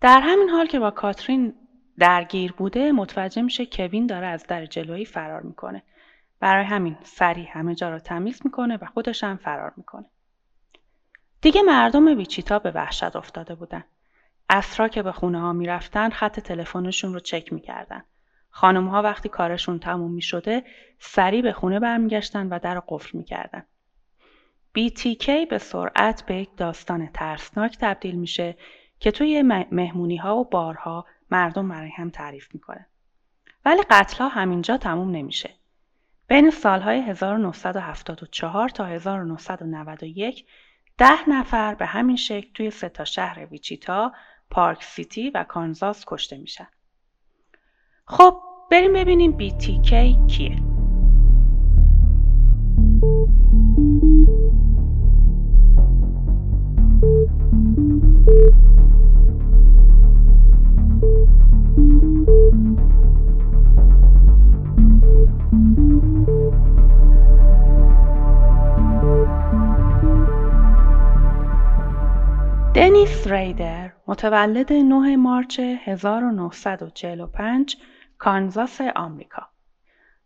در 0.00 0.20
همین 0.20 0.48
حال 0.48 0.66
که 0.66 0.78
با 0.78 0.90
کاترین 0.90 1.54
درگیر 1.98 2.52
بوده 2.52 2.92
متوجه 2.92 3.42
میشه 3.42 3.66
کوین 3.66 4.06
داره 4.06 4.26
از 4.26 4.46
در 4.46 4.66
جلویی 4.66 5.04
فرار 5.04 5.40
می‌کنه. 5.40 5.82
برای 6.40 6.64
همین 6.64 6.96
سریع 7.02 7.48
همه 7.50 7.74
جا 7.74 7.90
رو 7.90 7.98
تمیز 7.98 8.40
می‌کنه 8.44 8.76
و 8.76 8.86
خودش 8.86 9.24
هم 9.24 9.36
فرار 9.36 9.72
می‌کنه. 9.76 10.06
دیگه 11.42 11.62
مردم 11.62 12.06
ویچیتا 12.06 12.58
به 12.58 12.70
وحشت 12.70 13.16
افتاده 13.16 13.54
بودن. 13.54 13.84
اسرا 14.50 14.88
که 14.88 15.02
به 15.02 15.12
خونه 15.12 15.40
ها 15.40 15.52
می‌رفتن 15.52 16.10
خط 16.10 16.40
تلفنشون 16.40 17.14
رو 17.14 17.20
چک 17.20 17.52
می‌کردن. 17.52 18.04
خانم 18.50 18.88
ها 18.88 19.02
وقتی 19.02 19.28
کارشون 19.28 19.78
تموم 19.78 20.10
می 20.12 20.22
شده 20.22 20.64
سریع 20.98 21.42
به 21.42 21.52
خونه 21.52 21.80
برمیگشتن 21.80 22.48
و 22.48 22.58
در 22.58 22.82
قفل 22.88 23.18
می‌کردن. 23.18 23.64
BTK 24.78 25.30
به 25.50 25.58
سرعت 25.58 26.26
به 26.26 26.34
یک 26.34 26.56
داستان 26.56 27.06
ترسناک 27.14 27.78
تبدیل 27.80 28.14
میشه 28.14 28.56
که 29.00 29.10
توی 29.10 29.42
مهمونی 29.70 30.16
ها 30.16 30.36
و 30.36 30.44
بارها 30.44 31.06
مردم 31.30 31.68
برای 31.68 31.90
هم 31.90 32.10
تعریف 32.10 32.54
می‌کنه. 32.54 32.86
ولی 33.64 33.82
قتل 33.90 34.18
ها 34.18 34.28
همینجا 34.28 34.76
تموم 34.76 35.10
نمیشه. 35.10 35.50
بین 36.28 36.50
سالهای 36.50 37.00
1974 37.00 38.68
تا 38.68 38.84
1991 38.84 40.46
ده 40.98 41.30
نفر 41.30 41.74
به 41.74 41.86
همین 41.86 42.16
شکل 42.16 42.52
توی 42.54 42.70
سه 42.70 42.88
تا 42.88 43.04
شهر 43.04 43.46
ویچیتا، 43.46 44.12
پارک 44.50 44.84
سیتی 44.84 45.30
و 45.30 45.44
کانزاس 45.44 46.04
کشته 46.06 46.38
میشن. 46.38 46.68
خب 48.04 48.42
بریم 48.70 48.92
ببینیم 48.92 49.38
BTK 49.38 49.92
کیه. 50.32 50.71
دنیس 72.82 73.26
ریدر 73.26 73.92
متولد 74.06 74.72
9 74.72 75.16
مارچ 75.16 75.60
1945 75.60 77.76
کانزاس 78.18 78.80
آمریکا. 78.80 79.48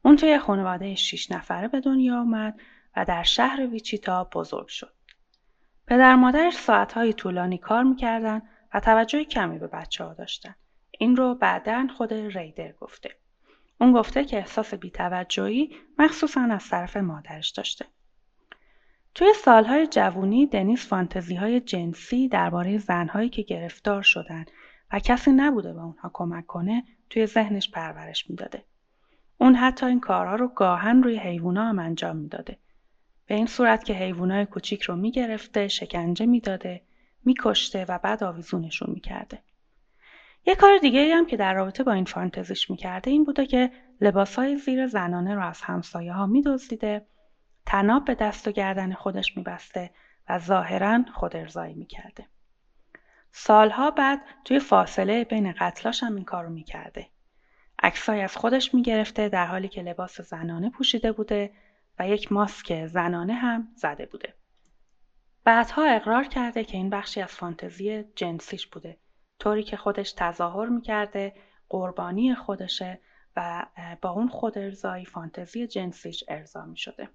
اون 0.03 0.17
توی 0.17 0.39
خانواده 0.39 0.95
6 0.95 1.31
نفره 1.31 1.69
به 1.69 1.81
دنیا 1.81 2.21
آمد 2.21 2.61
و 2.97 3.05
در 3.05 3.23
شهر 3.23 3.67
ویچیتا 3.67 4.25
بزرگ 4.25 4.69
شد. 4.69 4.93
پدر 5.87 6.15
مادرش 6.15 6.55
ساعتهای 6.55 7.13
طولانی 7.13 7.59
کار 7.59 7.83
می‌کردن 7.83 8.43
و 8.75 8.81
توجه 8.81 9.25
کمی 9.25 9.59
به 9.59 9.67
بچه 9.67 10.05
ها 10.05 10.15
داشتن. 10.15 10.55
این 10.99 11.17
رو 11.17 11.35
بعدا 11.35 11.87
خود 11.97 12.15
ریدر 12.15 12.73
گفته. 12.73 13.11
اون 13.81 13.93
گفته 13.93 14.25
که 14.25 14.37
احساس 14.37 14.75
بیتوجهی 14.75 15.77
مخصوصا 15.99 16.41
از 16.41 16.69
طرف 16.69 16.97
مادرش 16.97 17.51
داشته. 17.51 17.85
توی 19.17 19.33
سالهای 19.35 19.87
جوونی 19.87 20.47
دنیس 20.47 20.89
فانتزی 20.89 21.35
های 21.35 21.61
جنسی 21.61 22.29
درباره 22.29 22.79
زنهایی 22.79 23.29
که 23.29 23.43
گرفتار 23.43 24.03
شدن 24.03 24.45
و 24.93 24.99
کسی 24.99 25.31
نبوده 25.33 25.73
به 25.73 25.81
اونها 25.81 26.11
کمک 26.13 26.47
کنه 26.47 26.85
توی 27.11 27.27
ذهنش 27.27 27.71
پرورش 27.71 28.31
می‌داده. 28.31 28.65
اون 29.39 29.55
حتی 29.55 29.87
این 29.87 30.01
کارها 30.01 30.35
رو 30.35 30.49
گاهن 30.49 31.03
روی 31.03 31.17
حیوونا 31.17 31.65
هم 31.65 31.79
انجام 31.79 32.17
می‌داده. 32.17 32.59
به 33.27 33.35
این 33.35 33.47
صورت 33.47 33.85
که 33.85 33.95
حیوانای 33.95 34.47
کوچیک 34.47 34.83
رو 34.83 34.97
می‌گرفته، 34.97 35.69
شکنجه 35.69 36.27
می‌داده، 36.27 36.83
میکشته 37.25 37.85
و 37.89 37.99
بعد 37.99 38.25
آویزونشون 38.25 38.91
می‌کرده. 38.91 39.39
یه 40.47 40.55
کار 40.55 40.79
دیگه 40.79 41.15
هم 41.15 41.27
که 41.27 41.37
در 41.37 41.55
رابطه 41.55 41.83
با 41.83 41.93
این 41.93 42.05
فانتزیش 42.05 42.71
می‌کرده 42.71 43.11
این 43.11 43.25
بوده 43.25 43.47
که 43.47 43.71
لباسهای 44.01 44.57
زیر 44.57 44.87
زنانه 44.87 45.35
رو 45.35 45.47
از 45.47 45.63
همسایه 45.63 46.13
ها 46.13 46.27
میدزدیده 46.27 47.07
تناب 47.67 48.05
به 48.05 48.15
دست 48.15 48.49
و 48.49 48.53
گردن 48.53 48.93
خودش 48.93 49.37
میبسته 49.37 49.91
و 50.29 50.39
ظاهرا 50.39 51.05
خود 51.15 51.37
ارزایی 51.37 51.75
می‌کرده. 51.75 52.27
سالها 53.33 53.91
بعد 53.91 54.23
توی 54.45 54.59
فاصله 54.59 55.25
بین 55.25 55.53
قتلاش 55.53 56.03
هم 56.03 56.15
این 56.15 56.25
کارو 56.25 56.51
می‌کرده. 56.51 57.07
عکسای 57.83 58.21
از 58.21 58.37
خودش 58.37 58.75
می‌گرفته 58.75 59.29
در 59.29 59.47
حالی 59.47 59.69
که 59.69 59.83
لباس 59.83 60.21
زنانه 60.21 60.71
پوشیده 60.71 61.13
بوده 61.13 61.53
و 61.99 62.09
یک 62.09 62.33
ماسک 62.33 62.87
زنانه 62.87 63.35
هم 63.35 63.69
زده 63.75 64.07
بوده. 64.07 64.35
بعدها 65.45 65.85
اقرار 65.85 66.25
کرده 66.25 66.65
که 66.65 66.77
این 66.77 66.91
بخشی 66.91 67.21
از 67.21 67.31
فانتزی 67.31 68.05
جنسیش 68.17 68.67
بوده. 68.67 68.97
طوری 69.39 69.63
که 69.63 69.77
خودش 69.77 70.13
تظاهر 70.13 70.69
می‌کرده 70.69 71.35
قربانی 71.69 72.35
خودشه 72.35 73.01
و 73.37 73.67
با 74.03 74.11
اون 74.11 74.29
خود 74.29 74.59
ارزایی 74.59 75.05
فانتزی 75.05 75.67
جنسیش 75.67 76.25
ارضا 76.29 76.65
می 76.65 76.77
شده. 76.77 77.09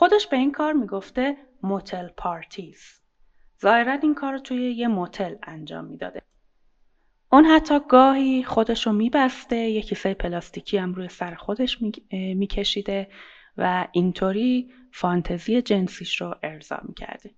خودش 0.00 0.26
به 0.26 0.36
این 0.36 0.52
کار 0.52 0.72
می‌گفته 0.72 1.36
موتل 1.62 2.08
پارتیز. 2.16 3.00
ظاهرا 3.62 3.92
این 3.92 4.14
کار 4.14 4.32
رو 4.32 4.38
توی 4.38 4.72
یه 4.72 4.88
موتل 4.88 5.34
انجام 5.42 5.84
می‌داده. 5.84 6.22
اون 7.32 7.44
حتی 7.44 7.80
گاهی 7.88 8.44
خودش 8.44 8.86
رو 8.86 8.92
میبسته 8.92 9.56
یه 9.56 9.82
کیسه 9.82 10.14
پلاستیکی 10.14 10.78
هم 10.78 10.94
روی 10.94 11.08
سر 11.08 11.34
خودش 11.34 11.78
میکشیده 12.12 13.08
و 13.56 13.88
اینطوری 13.92 14.70
فانتزی 14.92 15.62
جنسیش 15.62 16.20
رو 16.20 16.34
ارضا 16.42 16.78
می‌کرده. 16.82 17.30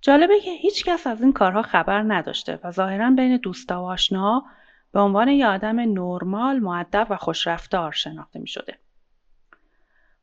جالبه 0.00 0.40
که 0.40 0.50
هیچ 0.50 0.84
کس 0.84 1.06
از 1.06 1.22
این 1.22 1.32
کارها 1.32 1.62
خبر 1.62 2.02
نداشته 2.02 2.60
و 2.64 2.70
ظاهرا 2.70 3.10
بین 3.10 3.36
دوستا 3.36 3.82
و 3.82 3.86
آشناها 3.86 4.44
به 4.92 5.00
عنوان 5.00 5.28
یه 5.28 5.46
آدم 5.46 5.80
نرمال، 5.80 6.58
معدب 6.58 7.06
و 7.10 7.16
خوشرفتار 7.16 7.92
شناخته 7.92 8.38
می 8.38 8.48
شده. 8.48 8.78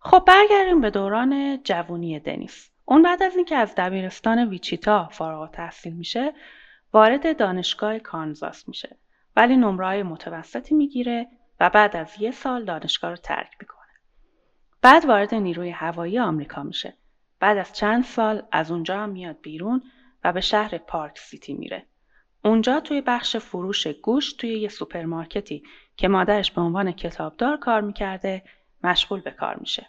خب 0.06 0.24
برگردیم 0.28 0.82
به 0.82 0.90
دوران 0.90 1.64
جوونی 1.64 2.20
دنیس. 2.20 2.70
اون 2.86 3.02
بعد 3.02 3.24
از 3.24 3.36
اینکه 3.36 3.56
از 3.56 3.76
دبیرستان 3.76 4.50
ویچیتا 4.50 5.08
فارغ‌التحصیل 5.12 5.94
میشه 5.94 6.34
وارد 6.94 7.38
دانشگاه 7.38 8.00
کانزاس 8.00 8.68
میشه 8.68 8.98
ولی 9.36 9.58
نمره 9.58 10.04
متوسطی 10.04 10.76
می‌گیره 10.76 11.28
و 11.60 11.70
بعد 11.70 11.96
از 11.96 12.16
یه 12.20 12.32
سال 12.32 12.66
دانشگاه 12.66 13.12
رو 13.12 13.18
ترک 13.18 13.52
می‌کنه. 13.60 13.80
بعد 14.82 15.06
وارد 15.06 15.36
نیروی 15.36 15.70
هوایی 15.70 16.20
آمریکا 16.20 16.64
میشه. 16.64 16.94
بعد 17.40 17.58
از 17.58 17.74
چند 17.74 18.04
سال 18.04 18.44
از 18.52 18.72
اونجا 18.72 19.00
هم 19.00 19.10
میاد 19.10 19.42
بیرون 19.42 19.84
و 20.24 20.34
به 20.34 20.42
شهر 20.42 20.78
پارک 20.78 21.18
سیتی 21.20 21.54
میره. 21.54 21.86
اونجا 22.46 22.80
توی 22.80 23.02
بخش 23.02 23.36
فروش 23.36 23.88
گوشت 23.88 24.40
توی 24.40 24.60
یه 24.60 24.70
سوپرمارکتی 24.70 25.64
که 25.98 26.08
مادرش 26.08 26.52
به 26.52 26.62
عنوان 26.62 26.92
کتابدار 26.92 27.58
کار 27.58 27.82
می‌کرده 27.82 28.44
مشغول 28.84 29.22
به 29.22 29.32
کار 29.32 29.56
میشه. 29.56 29.88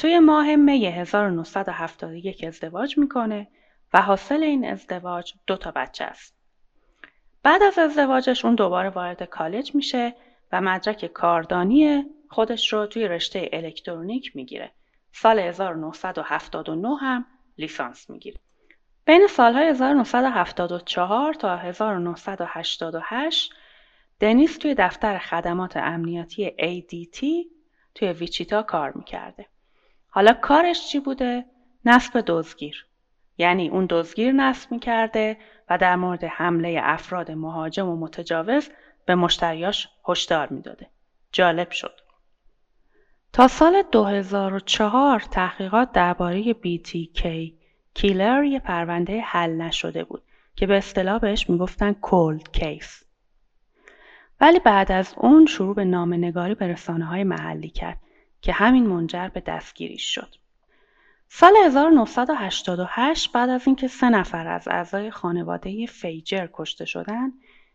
توی 0.00 0.18
ماه 0.18 0.56
می 0.56 0.86
1971 0.86 2.44
ازدواج 2.44 2.98
می‌کنه 2.98 3.48
و 3.92 4.02
حاصل 4.02 4.42
این 4.42 4.70
ازدواج 4.70 5.34
دو 5.46 5.56
تا 5.56 5.70
بچه 5.70 6.04
است. 6.04 6.36
بعد 7.42 7.62
از 7.62 7.78
ازدواجش 7.78 8.44
اون 8.44 8.54
دوباره 8.54 8.88
وارد 8.88 9.22
کالج 9.22 9.74
میشه 9.74 10.14
و 10.52 10.60
مدرک 10.60 11.06
کاردانی 11.06 12.04
خودش 12.28 12.72
رو 12.72 12.86
توی 12.86 13.08
رشته 13.08 13.50
الکترونیک 13.52 14.36
می‌گیره. 14.36 14.70
سال 15.12 15.38
1979 15.38 16.96
هم 16.96 17.26
لیسانس 17.58 18.10
می‌گیره. 18.10 18.38
بین 19.04 19.26
سالهای 19.26 19.68
1974 19.68 21.34
تا 21.34 21.56
1988 21.56 23.52
دنیس 24.20 24.58
توی 24.58 24.74
دفتر 24.78 25.18
خدمات 25.18 25.76
امنیتی 25.76 26.50
ADT 26.50 27.24
توی 27.94 28.08
ویچیتا 28.08 28.62
کار 28.62 28.92
می‌کرده. 28.92 29.46
حالا 30.10 30.32
کارش 30.32 30.88
چی 30.88 31.00
بوده؟ 31.00 31.44
نصب 31.84 32.24
دزگیر. 32.26 32.86
یعنی 33.38 33.68
اون 33.68 33.86
دزگیر 33.90 34.32
نصب 34.32 34.72
می‌کرده 34.72 35.36
و 35.70 35.78
در 35.78 35.96
مورد 35.96 36.24
حمله 36.24 36.80
افراد 36.82 37.30
مهاجم 37.30 37.88
و 37.88 37.96
متجاوز 37.96 38.70
به 39.06 39.14
مشتریاش 39.14 39.88
هشدار 40.08 40.48
می‌داده. 40.48 40.86
جالب 41.32 41.70
شد. 41.70 42.00
تا 43.32 43.48
سال 43.48 43.82
2004 43.92 45.20
تحقیقات 45.20 45.92
درباره 45.92 46.52
BTK 46.52 47.28
کیلر 47.94 48.44
یه 48.44 48.58
پرونده 48.58 49.20
حل 49.20 49.50
نشده 49.50 50.04
بود 50.04 50.22
که 50.56 50.66
به 50.66 50.76
اصطلاح 50.76 51.18
بهش 51.18 51.50
می‌گفتن 51.50 51.92
کولد 51.92 52.52
کیس. 52.52 53.04
ولی 54.40 54.58
بعد 54.58 54.92
از 54.92 55.14
اون 55.16 55.46
شروع 55.46 55.74
به 55.74 55.84
نامنگاری 55.84 56.54
به 56.54 56.66
رسانه 56.66 57.04
های 57.04 57.24
محلی 57.24 57.68
کرد 57.68 57.98
که 58.42 58.52
همین 58.52 58.86
منجر 58.86 59.28
به 59.28 59.40
دستگیریش 59.40 60.14
شد. 60.14 60.34
سال 61.28 61.56
1988 61.64 63.32
بعد 63.32 63.50
از 63.50 63.66
اینکه 63.66 63.88
سه 63.88 64.08
نفر 64.08 64.46
از 64.46 64.68
اعضای 64.68 65.10
خانواده 65.10 65.86
فیجر 65.86 66.48
کشته 66.52 66.84
شدن، 66.84 67.32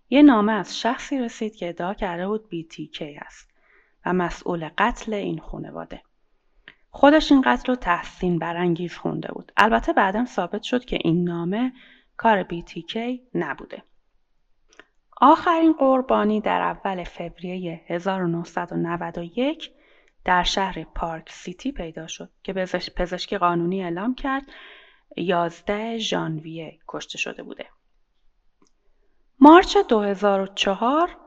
یه 0.10 0.22
نامه 0.22 0.52
از 0.52 0.80
شخصی 0.80 1.20
رسید 1.20 1.56
که 1.56 1.70
ادعا 1.70 1.94
کرده 1.94 2.28
بود 2.28 2.50
BTK 2.52 3.02
است 3.02 3.50
و 4.06 4.14
مسئول 4.14 4.70
قتل 4.78 5.14
این 5.14 5.40
خانواده. 5.40 6.02
خودش 6.90 7.32
این 7.32 7.42
قتل 7.46 7.66
رو 7.68 7.76
تحسین 7.76 8.40
برانگیز 8.40 8.96
خونده 8.96 9.28
بود. 9.34 9.52
البته 9.58 9.94
بعدا 9.94 10.26
ثابت 10.26 10.64
شد 10.64 10.86
که 10.86 10.98
این 11.02 11.24
نامه 11.24 11.74
کار 12.18 12.44
BTK 12.44 12.98
نبوده. 13.36 13.84
آخرین 15.22 15.74
قربانی 15.74 16.42
در 16.42 16.62
اول 16.62 17.04
فوریه 17.04 17.82
1991 17.88 19.72
در 20.26 20.44
شهر 20.44 20.84
پارک 20.84 21.32
سیتی 21.32 21.72
پیدا 21.72 22.08
شد 22.08 22.30
که 22.44 22.54
پزشکی 22.96 23.38
قانونی 23.38 23.84
اعلام 23.84 24.16
کرد 24.16 24.44
11 25.18 25.98
ژانویه 25.98 26.80
کشته 26.88 27.18
شده 27.18 27.44
بوده. 27.44 27.66
مارچ 29.40 29.78
2004 29.78 31.18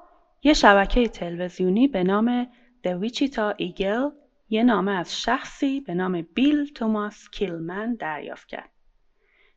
یه 0.43 0.53
شبکه 0.53 1.09
تلویزیونی 1.09 1.89
به 1.89 2.05
نام 2.05 2.45
The 2.85 3.03
Wichita 3.03 3.55
Eagle 3.61 4.13
یه 4.49 4.63
نامه 4.63 4.93
از 4.93 5.21
شخصی 5.21 5.81
به 5.81 5.95
نام 5.95 6.23
بیل 6.23 6.73
توماس 6.73 7.31
کیلمن 7.31 7.95
دریافت 7.95 8.49
کرد. 8.49 8.71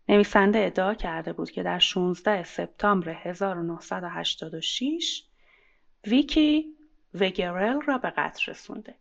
نویسنده 0.10 0.66
ادعا 0.66 0.94
کرده 0.94 1.34
بود 1.34 1.52
که 1.52 1.64
در 1.64 1.80
16 1.80 2.44
سپتامبر 2.44 3.10
1986 3.10 5.24
ویکی 6.08 6.66
وگرل 7.14 7.82
را 7.82 7.98
به 7.98 8.10
قتل 8.10 8.52
رسونده. 8.52 8.96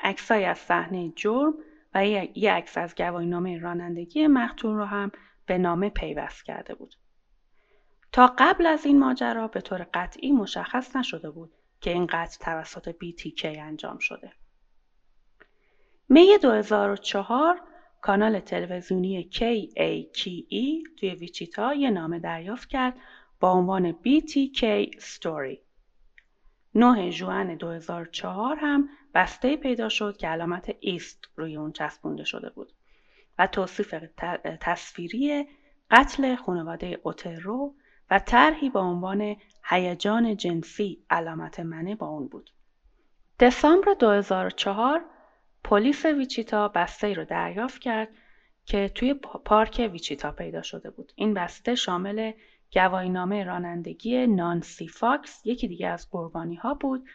عکسای 0.00 0.44
از 0.44 0.58
صحنه 0.58 1.12
جرم 1.16 1.54
و 1.94 2.06
یک 2.06 2.46
عکس 2.46 2.78
از 2.78 2.94
گواهینامه 2.94 3.58
رانندگی 3.58 4.26
مقتول 4.26 4.76
را 4.76 4.86
هم 4.86 5.12
به 5.46 5.58
نامه 5.58 5.90
پیوست 5.90 6.44
کرده 6.44 6.74
بود. 6.74 6.94
تا 8.12 8.34
قبل 8.38 8.66
از 8.66 8.86
این 8.86 8.98
ماجرا 8.98 9.48
به 9.48 9.60
طور 9.60 9.86
قطعی 9.94 10.32
مشخص 10.32 10.96
نشده 10.96 11.30
بود 11.30 11.52
که 11.80 11.90
این 11.90 12.06
قتل 12.06 12.44
توسط 12.44 12.90
BTK 12.90 13.44
انجام 13.44 13.98
شده. 13.98 14.32
می 16.08 16.38
2004 16.42 17.60
کانال 18.00 18.40
تلویزیونی 18.40 19.30
KAKE 19.32 20.94
توی 20.96 21.14
ویچیتا 21.14 21.74
یه 21.74 21.90
نامه 21.90 22.18
دریافت 22.18 22.68
کرد 22.68 22.96
با 23.40 23.52
عنوان 23.52 23.92
BTK 23.92 24.86
Story. 24.98 25.58
9 26.74 27.10
ژوئن 27.10 27.54
2004 27.54 28.56
هم 28.56 28.88
بسته 29.14 29.56
پیدا 29.56 29.88
شد 29.88 30.16
که 30.16 30.28
علامت 30.28 30.76
ایست 30.80 31.28
روی 31.36 31.56
اون 31.56 31.72
چسبونده 31.72 32.24
شده 32.24 32.50
بود 32.50 32.72
و 33.38 33.46
توصیف 33.46 33.94
تصویری 34.60 35.46
قتل 35.90 36.36
خانواده 36.36 37.00
اوترو 37.02 37.74
و 38.10 38.18
طرحی 38.18 38.70
با 38.70 38.80
عنوان 38.80 39.36
هیجان 39.64 40.36
جنسی 40.36 41.04
علامت 41.10 41.60
منه 41.60 41.94
با 41.94 42.06
اون 42.06 42.28
بود. 42.28 42.50
دسامبر 43.40 43.94
2004 43.94 45.04
پلیس 45.64 46.04
ویچیتا 46.04 46.68
بسته 46.68 47.14
رو 47.14 47.24
دریافت 47.24 47.80
کرد 47.80 48.08
که 48.64 48.88
توی 48.88 49.14
پارک 49.44 49.88
ویچیتا 49.92 50.32
پیدا 50.32 50.62
شده 50.62 50.90
بود. 50.90 51.12
این 51.16 51.34
بسته 51.34 51.74
شامل 51.74 52.32
گواهینامه 52.72 53.44
رانندگی 53.44 54.26
نانسی 54.26 54.88
فاکس 54.88 55.40
یکی 55.44 55.68
دیگه 55.68 55.88
از 55.88 56.10
قربانی 56.10 56.54
ها 56.54 56.74
بود 56.74 57.08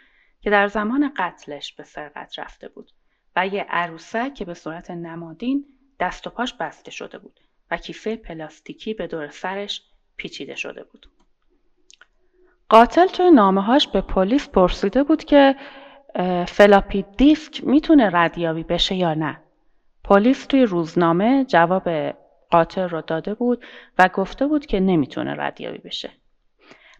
که 0.43 0.49
در 0.49 0.67
زمان 0.67 1.11
قتلش 1.17 1.73
به 1.73 1.83
سرقت 1.83 2.39
رفته 2.39 2.69
بود 2.69 2.91
و 3.35 3.47
یه 3.47 3.65
عروسک 3.69 4.33
که 4.33 4.45
به 4.45 4.53
صورت 4.53 4.91
نمادین 4.91 5.65
دست 5.99 6.27
و 6.27 6.29
پاش 6.29 6.53
بسته 6.53 6.91
شده 6.91 7.17
بود 7.17 7.39
و 7.71 7.77
کیسه 7.77 8.15
پلاستیکی 8.15 8.93
به 8.93 9.07
دور 9.07 9.29
سرش 9.29 9.81
پیچیده 10.17 10.55
شده 10.55 10.83
بود. 10.83 11.09
قاتل 12.69 13.07
توی 13.07 13.31
نامه‌هاش 13.31 13.87
به 13.87 14.01
پلیس 14.01 14.49
پرسیده 14.49 15.03
بود 15.03 15.23
که 15.23 15.55
فلاپی 16.47 17.05
دیسک 17.17 17.63
می‌تونه 17.63 18.09
ردیابی 18.13 18.63
بشه 18.63 18.95
یا 18.95 19.13
نه. 19.13 19.41
پلیس 20.03 20.45
توی 20.45 20.65
روزنامه 20.65 21.45
جواب 21.45 21.89
قاتل 22.51 22.89
رو 22.89 23.01
داده 23.01 23.33
بود 23.33 23.65
و 23.99 24.09
گفته 24.13 24.47
بود 24.47 24.65
که 24.65 24.79
نمی‌تونه 24.79 25.35
ردیابی 25.37 25.77
بشه. 25.77 26.11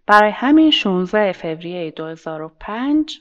برای 0.08 0.32
همین 0.32 0.71
16 0.71 1.32
فوریه 1.32 1.91
2005 1.91 3.19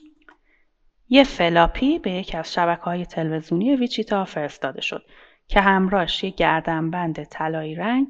یه 1.09 1.23
فلاپی 1.23 1.99
به 1.99 2.11
یکی 2.11 2.37
از 2.37 2.53
شبکه 2.53 2.81
های 2.81 3.05
تلویزیونی 3.05 3.75
ویچیتا 3.75 4.25
فرستاده 4.25 4.81
شد 4.81 5.05
که 5.47 5.61
همراهش 5.61 6.23
یه 6.23 6.29
گردنبند 6.29 7.23
طلایی 7.23 7.75
رنگ 7.75 8.07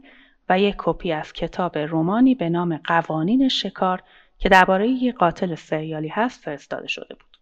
و 0.50 0.60
یک 0.60 0.76
کپی 0.78 1.12
از 1.12 1.34
کتاب 1.34 1.78
رمانی 1.78 2.36
به 2.36 2.50
نام 2.50 2.78
قوانین 2.78 3.50
شکار 3.50 4.04
که 4.38 4.50
درباره 4.50 4.88
یک 4.88 5.16
قاتل 5.16 5.56
سریالی 5.56 6.08
هست 6.08 6.44
فرستاده 6.44 6.88
شده 6.88 7.16
بود. 7.16 7.38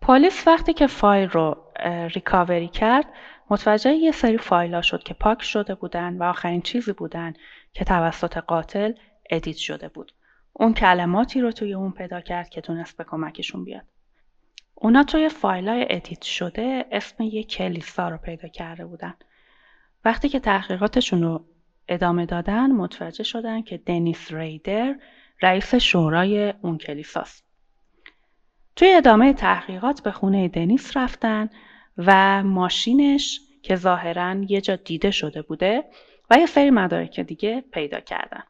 پلیس 0.00 0.46
وقتی 0.48 0.72
که 0.72 0.86
فایل 0.86 1.28
رو 1.28 1.56
recovery 2.14 2.68
کرد 2.68 3.06
متوجه 3.50 3.92
یه 3.92 4.12
سری 4.12 4.38
فایل 4.38 4.74
ها 4.74 4.82
شد 4.82 5.02
که 5.02 5.14
پاک 5.14 5.42
شده 5.42 5.74
بودن 5.74 6.16
و 6.18 6.22
آخرین 6.22 6.62
چیزی 6.62 6.92
بودن 6.92 7.34
که 7.72 7.84
توسط 7.84 8.36
قاتل 8.36 8.92
edit 9.30 9.56
شده 9.56 9.88
بود. 9.88 10.12
اون 10.56 10.74
کلماتی 10.74 11.40
رو 11.40 11.52
توی 11.52 11.74
اون 11.74 11.92
پیدا 11.92 12.20
کرد 12.20 12.48
که 12.48 12.60
تونست 12.60 12.96
به 12.96 13.04
کمکشون 13.04 13.64
بیاد. 13.64 13.84
اونا 14.74 15.02
توی 15.02 15.28
فایل 15.28 15.68
های 15.68 15.86
edit 15.90 16.22
شده 16.22 16.84
اسم 16.92 17.24
یه 17.24 17.42
کلیسا 17.42 18.08
رو 18.08 18.16
پیدا 18.16 18.48
کرده 18.48 18.86
بودن. 18.86 19.14
وقتی 20.04 20.28
که 20.28 20.40
تحقیقاتشون 20.40 21.22
رو 21.22 21.44
ادامه 21.88 22.26
دادن 22.26 22.72
متوجه 22.72 23.24
شدن 23.24 23.62
که 23.62 23.78
دنیس 23.78 24.32
ریدر 24.32 24.94
رئیس 25.42 25.74
شورای 25.74 26.54
اون 26.62 26.78
کلیساست. 26.78 27.44
توی 28.76 28.92
ادامه 28.92 29.32
تحقیقات 29.32 30.02
به 30.02 30.10
خونه 30.10 30.48
دنیس 30.48 30.96
رفتن 30.96 31.50
و 31.98 32.42
ماشینش 32.42 33.40
که 33.62 33.76
ظاهرا 33.76 34.36
یه 34.48 34.60
جا 34.60 34.76
دیده 34.76 35.10
شده 35.10 35.42
بوده 35.42 35.84
و 36.30 36.38
یه 36.38 36.46
سری 36.46 36.70
مدارک 36.70 37.20
دیگه 37.20 37.60
پیدا 37.60 38.00
کردن. 38.00 38.42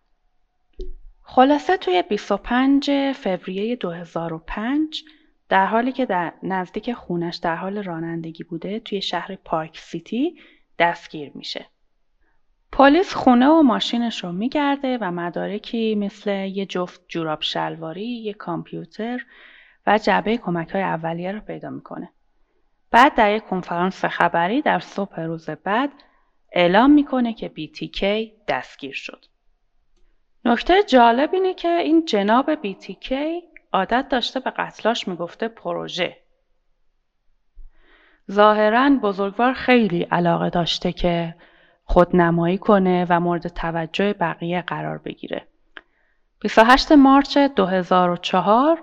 خلاصه 1.26 1.76
توی 1.76 2.02
25 2.02 3.12
فوریه 3.12 3.76
2005 3.76 5.04
در 5.48 5.66
حالی 5.66 5.92
که 5.92 6.06
در 6.06 6.32
نزدیک 6.42 6.92
خونش 6.92 7.36
در 7.36 7.56
حال 7.56 7.82
رانندگی 7.82 8.44
بوده 8.44 8.80
توی 8.80 9.02
شهر 9.02 9.36
پارک 9.36 9.78
سیتی 9.78 10.38
دستگیر 10.78 11.32
میشه. 11.34 11.66
پلیس 12.72 13.14
خونه 13.14 13.48
و 13.48 13.62
ماشینش 13.62 14.24
رو 14.24 14.32
میگرده 14.32 14.98
و 15.00 15.10
مدارکی 15.10 15.94
مثل 15.94 16.30
یه 16.30 16.66
جفت 16.66 17.00
جوراب 17.08 17.42
شلواری، 17.42 18.06
یه 18.06 18.32
کامپیوتر 18.32 19.26
و 19.86 19.98
جعبه 19.98 20.36
کمک 20.36 20.70
های 20.70 20.82
اولیه 20.82 21.32
رو 21.32 21.40
پیدا 21.40 21.70
می‌کنه. 21.70 22.12
بعد 22.90 23.14
در 23.14 23.36
یک 23.36 23.44
کنفرانس 23.44 24.04
خبری 24.04 24.62
در 24.62 24.78
صبح 24.78 25.20
روز 25.20 25.50
بعد 25.50 25.90
اعلام 26.52 26.90
می‌کنه 26.90 27.34
که 27.34 27.52
BTK 27.56 28.04
دستگیر 28.48 28.94
شد. 28.94 29.24
نکته 30.44 30.82
جالب 30.82 31.34
اینه 31.34 31.54
که 31.54 31.68
این 31.68 32.04
جناب 32.04 32.54
BTK 32.54 33.14
عادت 33.72 34.08
داشته 34.10 34.40
به 34.40 34.50
قتلاش 34.50 35.08
می‌گفته 35.08 35.48
پروژه. 35.48 36.16
ظاهرا 38.30 38.90
بزرگوار 39.02 39.52
خیلی 39.52 40.02
علاقه 40.02 40.50
داشته 40.50 40.92
که 40.92 41.34
خودنمایی 41.84 42.58
کنه 42.58 43.06
و 43.08 43.20
مورد 43.20 43.48
توجه 43.48 44.12
بقیه 44.12 44.62
قرار 44.62 44.98
بگیره. 44.98 45.46
28 46.40 46.92
مارچ 46.92 47.38
2004 47.38 48.82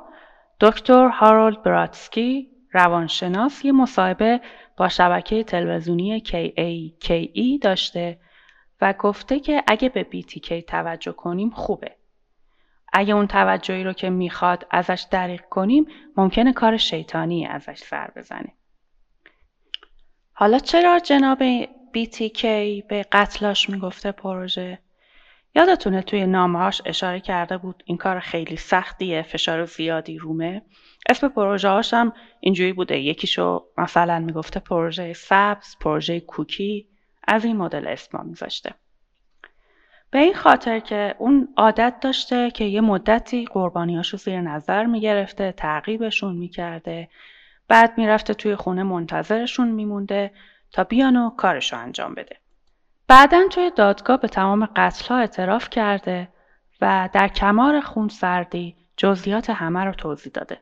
دکتر 0.59 1.07
هارولد 1.07 1.63
براتسکی 1.63 2.49
روانشناس 2.73 3.65
یه 3.65 3.71
مصاحبه 3.71 4.41
با 4.77 4.87
شبکه 4.89 5.43
تلویزیونی 5.43 6.23
KAKE 6.25 7.59
داشته 7.61 8.17
و 8.81 8.93
گفته 8.93 9.39
که 9.39 9.63
اگه 9.67 9.89
به 9.89 10.07
BTK 10.13 10.65
توجه 10.67 11.11
کنیم 11.11 11.49
خوبه. 11.49 11.95
اگه 12.93 13.13
اون 13.13 13.27
توجهی 13.27 13.83
رو 13.83 13.93
که 13.93 14.09
می‌خواد 14.09 14.67
ازش 14.71 15.05
دریق 15.11 15.41
کنیم 15.41 15.85
ممکنه 16.17 16.53
کار 16.53 16.77
شیطانی 16.77 17.45
ازش 17.45 17.77
سر 17.77 18.11
بزنه. 18.15 18.53
حالا 20.33 20.59
چرا 20.59 20.99
جناب 20.99 21.63
BTK 21.65 22.41
به 22.89 23.05
قتلاش 23.11 23.69
می‌گفته 23.69 24.11
پروژه؟ 24.11 24.79
یادتونه 25.55 26.01
توی 26.01 26.25
نامهاش 26.25 26.81
اشاره 26.85 27.19
کرده 27.19 27.57
بود 27.57 27.83
این 27.85 27.97
کار 27.97 28.19
خیلی 28.19 28.55
سختیه 28.55 29.21
فشار 29.21 29.65
زیادی 29.65 30.17
رومه 30.17 30.61
اسم 31.09 31.27
پروژه 31.27 31.69
هم 31.69 32.13
اینجوری 32.39 32.73
بوده 32.73 32.99
یکیشو 32.99 33.65
مثلا 33.77 34.19
می‌گفته 34.19 34.59
پروژه 34.59 35.13
سبز 35.13 35.75
پروژه 35.79 36.19
کوکی 36.19 36.90
از 37.31 37.45
این 37.45 37.57
مدل 37.57 37.87
اسما 37.87 38.23
میذاشته 38.23 38.73
به 40.11 40.19
این 40.19 40.33
خاطر 40.33 40.79
که 40.79 41.15
اون 41.19 41.47
عادت 41.57 41.95
داشته 42.01 42.51
که 42.51 42.63
یه 42.63 42.81
مدتی 42.81 43.45
قربانیاشو 43.45 44.17
زیر 44.17 44.41
نظر 44.41 44.85
می‌گرفته 44.85 45.51
تعقیبشون 45.51 46.35
می‌کرده 46.35 47.09
بعد 47.67 47.97
می‌رفته 47.97 48.33
توی 48.33 48.55
خونه 48.55 48.83
منتظرشون 48.83 49.67
میمونده 49.67 50.31
تا 50.71 50.83
بیان 50.83 51.17
و 51.17 51.29
کارشو 51.29 51.77
انجام 51.77 52.13
بده 52.13 52.37
بعدا 53.07 53.47
توی 53.47 53.71
دادگاه 53.75 54.17
به 54.17 54.27
تمام 54.27 54.65
قتلها 54.75 55.19
اعتراف 55.19 55.69
کرده 55.69 56.27
و 56.81 57.09
در 57.13 57.27
کمار 57.27 57.81
خون 57.81 58.07
سردی 58.07 58.75
جزئیات 58.97 59.49
همه 59.49 59.83
رو 59.83 59.91
توضیح 59.91 60.31
داده. 60.33 60.57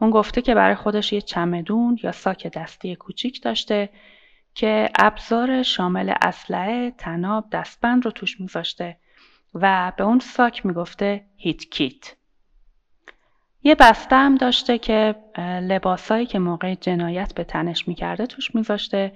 اون 0.00 0.10
گفته 0.10 0.42
که 0.42 0.54
برای 0.54 0.74
خودش 0.74 1.12
یه 1.12 1.20
چمدون 1.20 1.98
یا 2.02 2.12
ساک 2.12 2.46
دستی 2.46 2.96
کوچیک 2.96 3.42
داشته 3.42 3.88
که 4.58 4.88
ابزار 4.98 5.62
شامل 5.62 6.14
اسلحه، 6.22 6.90
تناب، 6.90 7.50
دستبند 7.52 8.04
رو 8.04 8.10
توش 8.10 8.40
میذاشته 8.40 8.96
و 9.54 9.92
به 9.96 10.04
اون 10.04 10.18
ساک 10.18 10.66
می‌گفته 10.66 11.24
هیت 11.36 11.64
کیت. 11.64 12.14
یه 13.62 13.74
بسته 13.74 14.16
هم 14.16 14.34
داشته 14.34 14.78
که 14.78 15.14
لباسایی 15.62 16.26
که 16.26 16.38
موقع 16.38 16.74
جنایت 16.74 17.34
به 17.34 17.44
تنش 17.44 17.88
می‌کرده 17.88 18.26
توش 18.26 18.54
میذاشته 18.54 19.12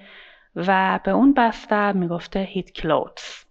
و 0.57 1.00
به 1.05 1.11
اون 1.11 1.35
بسته 1.35 1.92
می‌گفته 1.92 2.40
هیت 2.40 2.70
کلوتس. 2.70 3.44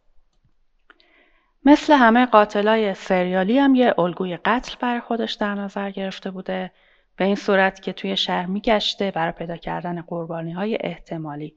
مثل 1.65 1.93
همه 1.93 2.25
قاتلای 2.25 2.93
سریالی 2.93 3.60
هم 3.60 3.75
یه 3.75 3.99
الگوی 3.99 4.38
قتل 4.38 4.75
برای 4.80 4.99
خودش 4.99 5.34
در 5.34 5.56
نظر 5.56 5.91
گرفته 5.91 6.32
بوده 6.32 6.71
به 7.15 7.25
این 7.25 7.36
صورت 7.36 7.82
که 7.82 7.93
توی 7.93 8.17
شهر 8.17 8.45
میگشته 8.45 9.12
برای 9.12 9.32
پیدا 9.32 9.58
کردن 9.58 10.01
قربانی 10.01 10.51
های 10.51 10.77
احتمالی 10.82 11.56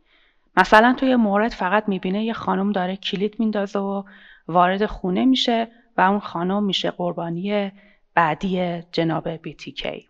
مثلا 0.57 0.95
توی 0.99 1.17
مورد 1.17 1.53
فقط 1.53 1.88
می‌بینه 1.88 2.25
یه 2.25 2.33
خانم 2.33 2.73
داره 2.73 2.97
کلید 2.97 3.40
میندازه 3.40 3.79
و 3.79 4.03
وارد 4.49 4.87
خونه 4.87 5.25
میشه 5.25 5.69
و 5.97 6.01
اون 6.01 6.21
خانم 6.21 6.62
میشه 6.62 6.90
قربانی 6.90 7.73
بعدی 8.14 8.83
جناب 8.93 9.37
کی. 9.37 10.09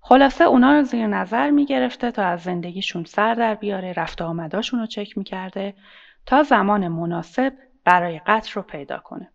خلاصه 0.00 0.44
اونا 0.44 0.72
رو 0.72 0.82
زیر 0.82 1.06
نظر 1.06 1.50
می‌گرفته 1.50 2.10
تا 2.10 2.24
از 2.24 2.40
زندگیشون 2.40 3.04
سر 3.04 3.34
در 3.34 3.54
بیاره 3.54 3.92
رفت 3.92 4.22
آمداشون 4.22 4.80
رو 4.80 4.86
چک 4.86 5.18
می‌کرده 5.18 5.74
تا 6.26 6.42
زمان 6.42 6.88
مناسب 6.88 7.52
برای 7.84 8.20
قتل 8.26 8.52
رو 8.54 8.62
پیدا 8.62 8.98
کنه. 8.98 9.30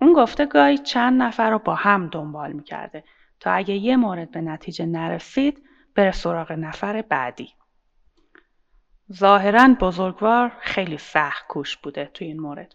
اون 0.00 0.12
گفته 0.12 0.46
گاهی 0.46 0.78
چند 0.78 1.22
نفر 1.22 1.50
رو 1.50 1.58
با 1.58 1.74
هم 1.74 2.08
دنبال 2.08 2.52
می‌کرده 2.52 3.04
تا 3.40 3.50
اگه 3.50 3.74
یه 3.74 3.96
مورد 3.96 4.30
به 4.30 4.40
نتیجه 4.40 4.86
نرسید 4.86 5.62
بره 5.94 6.12
سراغ 6.12 6.52
نفر 6.52 7.02
بعدی. 7.02 7.54
ظاهرا 9.12 9.76
بزرگوار 9.80 10.52
خیلی 10.60 10.98
سخت 10.98 11.46
کوش 11.46 11.76
بوده 11.76 12.10
توی 12.14 12.26
این 12.26 12.40
مورد. 12.40 12.74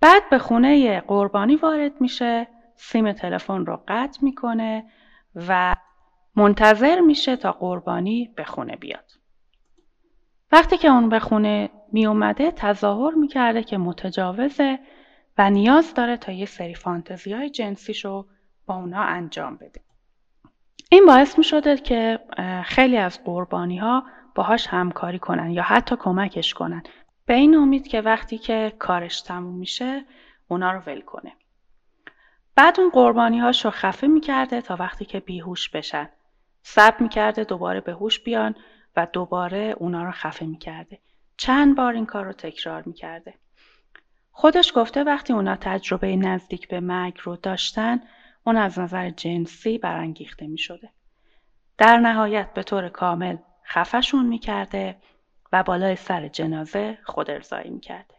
بعد 0.00 0.30
به 0.30 0.38
خونه 0.38 1.00
قربانی 1.00 1.56
وارد 1.56 2.00
میشه 2.00 2.48
سیم 2.76 3.12
تلفن 3.12 3.66
رو 3.66 3.82
قطع 3.88 4.24
می‌کنه 4.24 4.84
و 5.48 5.74
منتظر 6.36 7.00
میشه 7.00 7.36
تا 7.36 7.52
قربانی 7.52 8.32
به 8.36 8.44
خونه 8.44 8.76
بیاد. 8.76 9.12
وقتی 10.52 10.76
که 10.76 10.88
اون 10.88 11.08
به 11.08 11.18
خونه 11.18 11.70
می 11.92 12.06
اومده 12.06 12.50
تظاهر 12.50 13.14
می‌کرده 13.14 13.62
که 13.62 13.78
متجاوزه 13.78 14.78
و 15.38 15.50
نیاز 15.50 15.94
داره 15.94 16.16
تا 16.16 16.32
یه 16.32 16.46
سری 16.46 16.74
فانتزی 16.74 17.32
های 17.32 17.50
جنسیشو 17.50 18.26
با 18.66 18.74
اونا 18.74 19.00
انجام 19.02 19.56
بده. 19.56 19.80
این 20.90 21.06
باعث 21.06 21.38
می 21.38 21.44
شده 21.44 21.76
که 21.76 22.18
خیلی 22.64 22.96
از 22.96 23.24
قربانی 23.24 23.76
ها 23.76 24.04
باهاش 24.34 24.66
همکاری 24.66 25.18
کنن 25.18 25.50
یا 25.50 25.62
حتی 25.62 25.96
کمکش 25.96 26.54
کنن 26.54 26.82
به 27.26 27.34
این 27.34 27.54
امید 27.54 27.88
که 27.88 28.00
وقتی 28.00 28.38
که 28.38 28.72
کارش 28.78 29.20
تموم 29.22 29.54
میشه 29.54 30.04
اونا 30.48 30.72
رو 30.72 30.80
ول 30.86 31.00
کنه. 31.00 31.32
بعد 32.54 32.80
اون 32.80 32.90
قربانی 32.90 33.38
هاش 33.38 33.64
رو 33.64 33.70
خفه 33.70 34.06
می‌کرده 34.06 34.60
تا 34.60 34.76
وقتی 34.76 35.04
که 35.04 35.20
بیهوش 35.20 35.68
بشن. 35.68 36.08
سب 36.62 37.00
می‌کرده 37.00 37.44
دوباره 37.44 37.80
به 37.80 37.92
هوش 37.92 38.20
بیان 38.20 38.54
و 38.96 39.06
دوباره 39.12 39.74
اونا 39.78 40.04
رو 40.04 40.10
خفه 40.10 40.46
می‌کرده. 40.46 40.98
چند 41.36 41.76
بار 41.76 41.94
این 41.94 42.06
کار 42.06 42.24
رو 42.24 42.32
تکرار 42.32 42.82
می‌کرده. 42.86 43.34
خودش 44.32 44.72
گفته 44.76 45.04
وقتی 45.04 45.32
اونا 45.32 45.56
تجربه 45.56 46.16
نزدیک 46.16 46.68
به 46.68 46.80
مرگ 46.80 47.20
رو 47.22 47.36
داشتن 47.36 48.00
اون 48.44 48.56
از 48.56 48.78
نظر 48.78 49.10
جنسی 49.10 49.78
برانگیخته 49.78 50.46
می 50.46 50.58
شده. 50.58 50.90
در 51.78 51.96
نهایت 51.96 52.54
به 52.54 52.62
طور 52.62 52.88
کامل 52.88 53.36
خفشون 53.71 54.25
می 54.25 54.39
کرده 54.39 55.01
و 55.53 55.63
بالای 55.63 55.95
سر 55.95 56.27
جنازه 56.27 56.97
خود 57.05 57.29
ارزایی 57.29 57.69
می 57.69 57.79
کرده. 57.79 58.13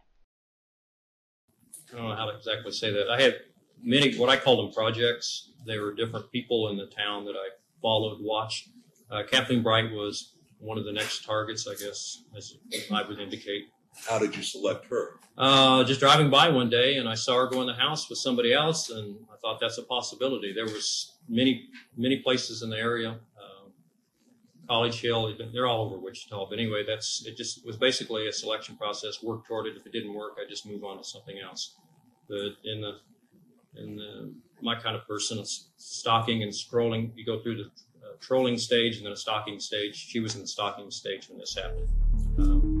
I 1.91 1.95
don't 1.95 2.07
know 2.07 2.15
how 2.15 2.27
to 2.31 2.37
exactly 2.37 2.71
say 2.71 2.91
that. 2.91 3.09
I 3.09 3.19
had 3.19 3.33
many, 3.81 4.15
what 4.15 4.29
I 4.29 4.37
call 4.37 4.57
them 4.57 4.71
projects. 4.71 5.51
They 5.65 5.79
were 5.79 5.93
different 5.93 6.31
people 6.31 6.69
in 6.69 6.77
the 6.77 6.85
town 6.85 7.25
that 7.25 7.35
I 7.35 7.47
followed, 7.81 8.19
watched. 8.21 8.69
Uh, 9.09 9.23
Kathleen 9.23 9.63
Bright 9.63 9.91
was 9.91 10.35
one 10.59 10.77
of 10.77 10.85
the 10.85 10.91
next 10.91 11.25
targets, 11.25 11.67
I 11.67 11.75
guess, 11.83 12.23
as 12.37 12.57
I 12.91 13.01
would 13.07 13.19
indicate. 13.19 13.63
How 14.07 14.19
did 14.19 14.35
you 14.35 14.43
select 14.43 14.85
her? 14.87 15.19
Uh, 15.37 15.83
just 15.83 15.99
driving 15.99 16.29
by 16.29 16.49
one 16.49 16.69
day, 16.69 16.97
and 16.97 17.07
I 17.07 17.15
saw 17.15 17.37
her 17.37 17.47
go 17.47 17.61
in 17.61 17.67
the 17.67 17.73
house 17.73 18.09
with 18.09 18.19
somebody 18.19 18.53
else, 18.53 18.89
and 18.89 19.15
I 19.31 19.35
thought 19.41 19.59
that's 19.59 19.77
a 19.77 19.83
possibility. 19.83 20.53
There 20.53 20.65
was 20.65 21.17
many, 21.27 21.69
many 21.97 22.17
places 22.17 22.61
in 22.61 22.69
the 22.69 22.77
area, 22.77 23.11
uh, 23.11 23.32
College 24.68 25.00
Hill, 25.00 25.34
they're 25.52 25.66
all 25.66 25.86
over 25.86 25.98
Wichita. 25.98 26.48
But 26.48 26.58
anyway, 26.58 26.84
that's 26.86 27.24
it. 27.26 27.36
Just 27.36 27.64
was 27.66 27.76
basically 27.76 28.28
a 28.28 28.32
selection 28.32 28.76
process. 28.76 29.22
Work 29.22 29.46
toward 29.46 29.66
it. 29.66 29.76
If 29.76 29.86
it 29.86 29.92
didn't 29.92 30.14
work, 30.14 30.38
I 30.38 30.48
just 30.48 30.66
move 30.66 30.84
on 30.84 30.98
to 30.98 31.04
something 31.04 31.36
else. 31.38 31.76
But 32.28 32.56
in 32.64 32.80
the 32.80 32.98
in 33.76 33.96
the, 33.96 34.32
my 34.62 34.76
kind 34.76 34.96
of 34.96 35.06
person, 35.06 35.44
stalking 35.76 36.42
and 36.42 36.52
scrolling, 36.52 37.10
you 37.16 37.26
go 37.26 37.42
through 37.42 37.56
the 37.56 37.64
uh, 37.64 38.14
trolling 38.20 38.56
stage 38.56 38.96
and 38.98 39.06
then 39.06 39.12
a 39.12 39.16
stalking 39.16 39.58
stage. 39.58 39.96
She 39.96 40.20
was 40.20 40.34
in 40.34 40.42
the 40.42 40.46
stalking 40.46 40.90
stage 40.90 41.28
when 41.28 41.38
this 41.38 41.56
happened. 41.56 41.88
Um, 42.38 42.73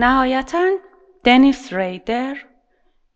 نهایتا 0.00 0.76
دنیس 1.24 1.72
ریدر 1.72 2.36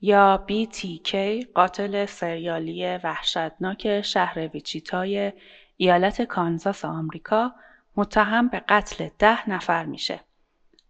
یا 0.00 0.46
BTK 0.48 1.14
قاتل 1.54 2.06
سریالی 2.06 2.96
وحشتناک 2.96 4.00
شهر 4.00 4.48
ویچیتای 4.48 5.32
ایالت 5.76 6.22
کانزاس 6.22 6.84
آمریکا 6.84 7.52
متهم 7.96 8.48
به 8.48 8.60
قتل 8.68 9.08
ده 9.18 9.50
نفر 9.50 9.84
میشه 9.84 10.20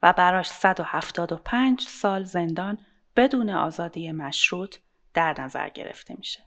و 0.03 0.13
براش 0.13 0.49
175 0.49 1.81
سال 1.81 2.25
زندان 2.25 2.79
بدون 3.17 3.51
آزادی 3.51 4.13
مشروط 4.13 4.77
در 5.15 5.41
نظر 5.41 5.69
گرفته 5.69 6.15
میشه. 6.19 6.41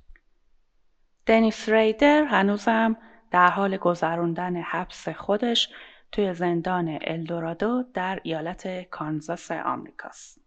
دنیس 1.25 1.69
ریدر 1.69 2.23
هنوزم 2.23 2.97
در 3.31 3.49
حال 3.49 3.77
گذراندن 3.77 4.55
حبس 4.55 5.09
خودش 5.09 5.69
توی 6.11 6.33
زندان 6.33 6.99
الدورادو 7.01 7.83
در 7.93 8.19
ایالت 8.23 8.89
کانزاس 8.89 9.51
آمریکاست. 9.51 10.41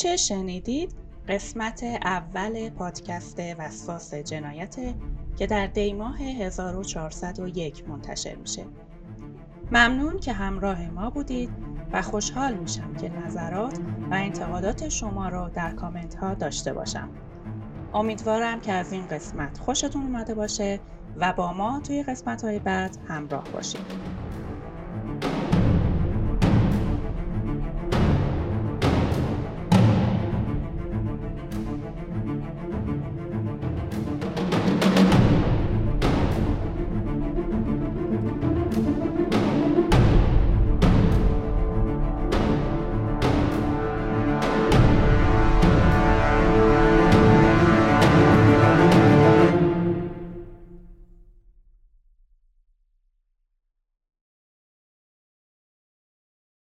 چه 0.00 0.16
شنیدید 0.16 0.94
قسمت 1.28 1.84
اول 2.02 2.70
پادکست 2.70 3.40
وسواس 3.58 4.14
جنایت 4.14 4.76
که 5.36 5.46
در 5.46 5.66
دیماه 5.66 6.22
1401 6.22 7.88
منتشر 7.88 8.34
میشه. 8.34 8.64
ممنون 9.72 10.18
که 10.18 10.32
همراه 10.32 10.90
ما 10.90 11.10
بودید 11.10 11.50
و 11.92 12.02
خوشحال 12.02 12.54
میشم 12.54 12.94
که 12.94 13.08
نظرات 13.08 13.78
و 14.10 14.14
انتقادات 14.14 14.88
شما 14.88 15.28
را 15.28 15.48
در 15.48 15.70
کامنت 15.70 16.14
ها 16.14 16.34
داشته 16.34 16.72
باشم. 16.72 17.08
امیدوارم 17.94 18.60
که 18.60 18.72
از 18.72 18.92
این 18.92 19.06
قسمت 19.06 19.58
خوشتون 19.58 20.02
اومده 20.02 20.34
باشه 20.34 20.80
و 21.16 21.32
با 21.32 21.52
ما 21.52 21.80
توی 21.80 22.02
قسمت 22.02 22.44
های 22.44 22.58
بعد 22.58 22.96
همراه 23.08 23.44
باشید. 23.52 24.20